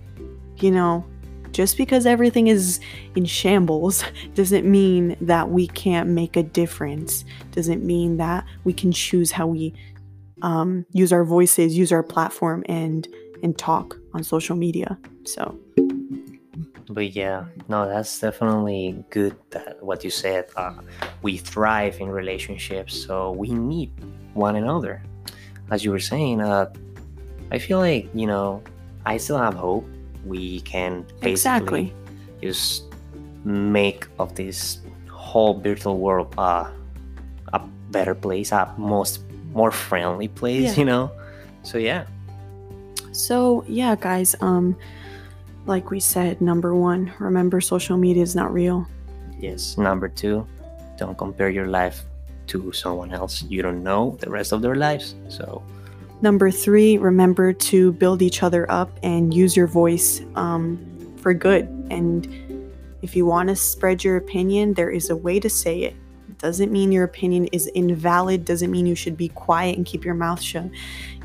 you 0.57 0.71
know, 0.71 1.05
just 1.51 1.77
because 1.77 2.05
everything 2.05 2.47
is 2.47 2.79
in 3.15 3.25
shambles 3.25 4.03
doesn't 4.35 4.69
mean 4.69 5.17
that 5.21 5.49
we 5.49 5.67
can't 5.67 6.09
make 6.09 6.37
a 6.37 6.43
difference. 6.43 7.25
Doesn't 7.51 7.83
mean 7.83 8.17
that 8.17 8.45
we 8.63 8.73
can 8.73 8.91
choose 8.91 9.31
how 9.31 9.47
we 9.47 9.73
um, 10.41 10.85
use 10.91 11.11
our 11.11 11.25
voices, 11.25 11.77
use 11.77 11.91
our 11.91 12.03
platform, 12.03 12.63
and 12.67 13.07
and 13.41 13.57
talk 13.57 13.97
on 14.13 14.23
social 14.23 14.55
media. 14.55 14.97
So 15.23 15.57
But 16.89 17.15
yeah, 17.15 17.45
no, 17.67 17.87
that's 17.87 18.19
definitely 18.19 19.03
good 19.11 19.35
that 19.51 19.81
what 19.83 20.03
you 20.03 20.09
said. 20.09 20.49
Uh, 20.55 20.73
we 21.21 21.37
thrive 21.37 21.99
in 22.01 22.09
relationships, 22.09 22.97
so 22.97 23.31
we 23.31 23.53
need 23.53 23.91
one 24.33 24.55
another. 24.55 25.03
As 25.69 25.85
you 25.85 25.91
were 25.91 25.99
saying, 25.99 26.41
uh, 26.41 26.73
I 27.51 27.59
feel 27.59 27.77
like 27.77 28.09
you 28.15 28.25
know, 28.25 28.63
I 29.05 29.17
still 29.17 29.37
have 29.37 29.53
hope. 29.53 29.85
We 30.25 30.61
can 30.61 31.05
basically 31.21 31.31
exactly, 31.31 31.93
just 32.41 32.85
make 33.45 34.07
of 34.17 34.33
this 34.35 34.79
whole 35.09 35.59
virtual 35.59 35.99
world 35.99 36.33
uh, 36.37 36.71
a 37.53 37.59
better 37.91 38.15
place, 38.15 38.51
a 38.51 38.73
most 38.77 39.21
more 39.53 39.71
friendly 39.71 40.27
place. 40.27 40.73
Yeah. 40.73 40.79
You 40.79 40.85
know, 40.85 41.11
so 41.61 41.77
yeah, 41.77 42.05
So, 43.11 43.63
yeah, 43.67 43.95
guys, 43.95 44.35
um 44.41 44.75
like 45.65 45.91
we 45.91 45.99
said, 45.99 46.41
number 46.41 46.75
1, 46.75 47.13
remember 47.19 47.61
social 47.61 47.97
media 47.97 48.23
is 48.23 48.35
not 48.35 48.53
real. 48.53 48.87
yes. 49.39 49.77
Number 49.77 50.09
two, 50.09 50.45
don't 50.97 51.17
compare 51.17 51.49
your 51.49 51.67
life 51.67 52.03
to 52.47 52.71
someone 52.73 53.11
else. 53.13 53.43
You 53.43 53.61
don't 53.61 53.83
know 53.83 54.17
the 54.19 54.29
rest 54.29 54.51
of 54.51 54.61
their 54.61 54.75
lives, 54.75 55.15
so 55.29 55.61
Number 56.21 56.51
3, 56.51 56.97
remember 56.97 57.53
to 57.71 57.93
build 57.93 58.21
each 58.21 58.43
other 58.43 58.69
up 58.69 58.91
and 59.03 59.33
use 59.33 59.55
your 59.55 59.67
voice 59.67 60.21
um 60.35 60.77
for 61.17 61.33
good. 61.33 61.63
And 61.89 62.27
if 63.01 63.15
you 63.15 63.25
want 63.25 63.47
to 63.49 63.55
spread 63.55 64.03
your 64.03 64.17
opinion, 64.17 64.73
there 64.73 64.89
is 64.89 65.09
a 65.09 65.15
way 65.15 65.39
to 65.39 65.49
say 65.49 65.83
it. 65.83 65.95
Doesn't 66.39 66.71
mean 66.71 66.91
your 66.91 67.03
opinion 67.03 67.47
is 67.47 67.67
invalid, 67.75 68.45
doesn't 68.45 68.71
mean 68.71 68.85
you 68.85 68.95
should 68.95 69.17
be 69.17 69.27
quiet 69.29 69.75
and 69.77 69.85
keep 69.85 70.03
your 70.05 70.15
mouth 70.15 70.41
shut. 70.41 70.69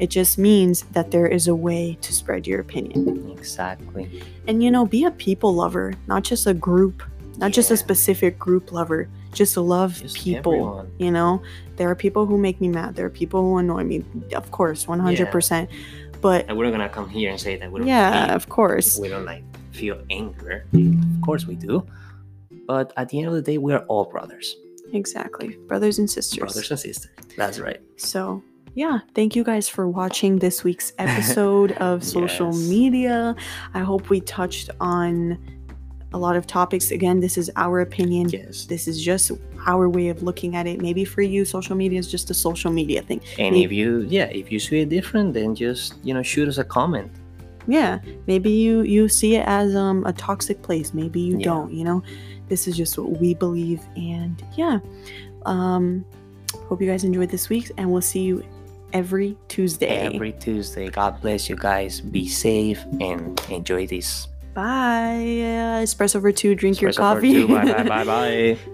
It 0.01 0.09
just 0.11 0.39
means 0.39 0.83
that 0.93 1.11
there 1.13 1.27
is 1.27 1.47
a 1.49 1.55
way 1.55 1.97
to 2.01 2.13
spread 2.13 2.47
your 2.47 2.61
opinion. 2.61 3.31
exactly. 3.31 4.23
And 4.49 4.63
you 4.63 4.71
know, 4.71 4.85
be 4.87 5.05
a 5.05 5.11
people 5.13 5.55
lover, 5.55 5.95
not 6.09 6.25
just 6.25 6.47
a 6.47 6.55
group, 6.55 7.03
not 7.39 7.53
just 7.53 7.71
a 7.71 7.77
specific 7.77 8.39
group 8.39 8.73
lover. 8.73 9.09
Just 9.33 9.57
love 9.57 10.01
Just 10.01 10.17
people. 10.17 10.53
everyone. 10.53 10.91
You 10.99 11.11
know, 11.11 11.43
there 11.77 11.91
are 11.91 11.97
people 11.97 12.25
who 12.27 12.39
make 12.39 12.61
me 12.61 12.69
mad. 12.69 12.95
There 12.95 13.07
are 13.07 13.11
people 13.11 13.43
who 13.43 13.59
annoy 13.59 13.83
me. 13.83 14.05
Of 14.33 14.51
course, 14.53 14.87
one 14.87 15.01
hundred 15.01 15.31
percent. 15.33 15.69
Yeah. 15.71 16.19
But 16.21 16.47
And 16.49 16.57
we're 16.57 16.65
not 16.65 16.71
gonna 16.71 16.89
come 16.89 17.09
here 17.09 17.31
and 17.31 17.41
say 17.41 17.57
that 17.57 17.71
we 17.71 17.81
don't 17.81 17.89
yeah, 17.89 18.27
feel, 18.27 18.37
of 18.37 18.49
course, 18.49 18.99
we 18.99 19.09
don't 19.09 19.25
like 19.27 19.43
feel 19.73 20.01
anger. 20.09 20.65
Of 20.73 21.21
course 21.23 21.47
we 21.47 21.57
do. 21.57 21.85
But 22.67 22.93
at 22.97 23.09
the 23.11 23.19
end 23.19 23.27
of 23.29 23.35
the 23.35 23.43
day, 23.43 23.59
we 23.59 23.73
are 23.75 23.85
all 23.89 24.05
brothers, 24.05 24.57
exactly, 24.95 25.57
brothers 25.67 25.99
and 25.99 26.09
sisters. 26.11 26.39
brothers 26.39 26.71
and 26.71 26.79
sisters. 26.81 27.11
That's 27.37 27.59
right. 27.59 27.81
So, 27.97 28.43
yeah, 28.75 28.99
thank 29.15 29.35
you 29.37 29.45
guys 29.45 29.69
for 29.69 29.89
watching 29.89 30.39
this 30.39 30.65
week's 30.65 30.93
episode 30.99 31.73
of 31.73 32.03
social 32.05 32.53
Yes. 32.55 32.69
media. 32.69 33.37
I 33.75 33.81
hope 33.81 34.11
we 34.11 34.21
touched 34.21 34.71
on 34.81 35.39
a 36.13 36.19
lot 36.19 36.37
of 36.37 36.47
topics. 36.47 36.91
Again, 36.93 37.19
this 37.21 37.37
is 37.37 37.51
our 37.57 37.81
opinion. 37.81 38.29
Yes. 38.29 38.67
This 38.67 38.87
is 38.87 39.03
just 39.03 39.33
our 39.67 39.89
way 39.89 40.09
of 40.09 40.23
looking 40.23 40.55
at 40.57 40.67
it. 40.67 40.81
Maybe 40.81 41.05
for 41.05 41.23
you, 41.23 41.45
social 41.45 41.75
media 41.75 41.99
is 41.99 42.09
just 42.11 42.31
a 42.31 42.35
social 42.35 42.71
media 42.71 43.03
thing. 43.03 43.21
And 43.39 43.55
Maybe- 43.55 43.65
if 43.65 43.73
you, 43.73 44.07
yeah, 44.09 44.27
if 44.27 44.53
you 44.53 44.59
see 44.61 44.81
it 44.81 44.89
different, 44.91 45.35
then 45.35 45.55
just 45.55 45.95
you 46.05 46.15
know 46.15 46.23
shoot 46.23 46.47
us 46.49 46.59
a 46.59 46.65
comment. 46.65 47.11
Yeah, 47.67 47.99
maybe 48.27 48.51
you 48.51 48.83
you 48.83 49.09
see 49.09 49.37
it 49.37 49.45
as 49.47 49.75
um 49.75 50.05
a 50.05 50.13
toxic 50.13 50.61
place. 50.63 50.93
Maybe 50.93 51.19
you 51.21 51.39
Yeah. 51.39 51.45
don't. 51.45 51.73
You 51.73 51.85
know, 51.85 52.03
this 52.49 52.69
is 52.69 52.77
just 52.77 52.99
what 52.99 53.21
we 53.21 53.35
believe, 53.35 53.83
and 53.97 54.43
yeah. 54.57 54.79
Um, 55.47 56.05
hope 56.69 56.81
you 56.81 56.89
guys 56.89 57.05
enjoyed 57.05 57.31
this 57.31 57.49
week, 57.49 57.71
and 57.77 57.91
we'll 57.91 58.03
see 58.03 58.23
you 58.23 58.45
every 58.93 59.37
Tuesday. 59.49 60.15
Every 60.15 60.33
Tuesday. 60.33 60.89
God 60.89 61.21
bless 61.21 61.49
you 61.49 61.57
guys. 61.57 62.01
Be 62.01 62.29
safe 62.29 62.83
and 63.01 63.41
enjoy 63.51 63.87
this. 63.87 64.29
Bye. 64.55 65.19
Uh, 65.19 65.83
espresso 65.83 66.21
for 66.21 66.33
two. 66.33 66.55
Drink 66.55 66.81
your 66.81 66.93
Espresso 66.93 66.95
for 66.95 67.01
coffee. 67.01 67.45
Bye 67.45 67.65
bye 67.65 67.83
bye 67.83 68.05
bye. 68.05 68.59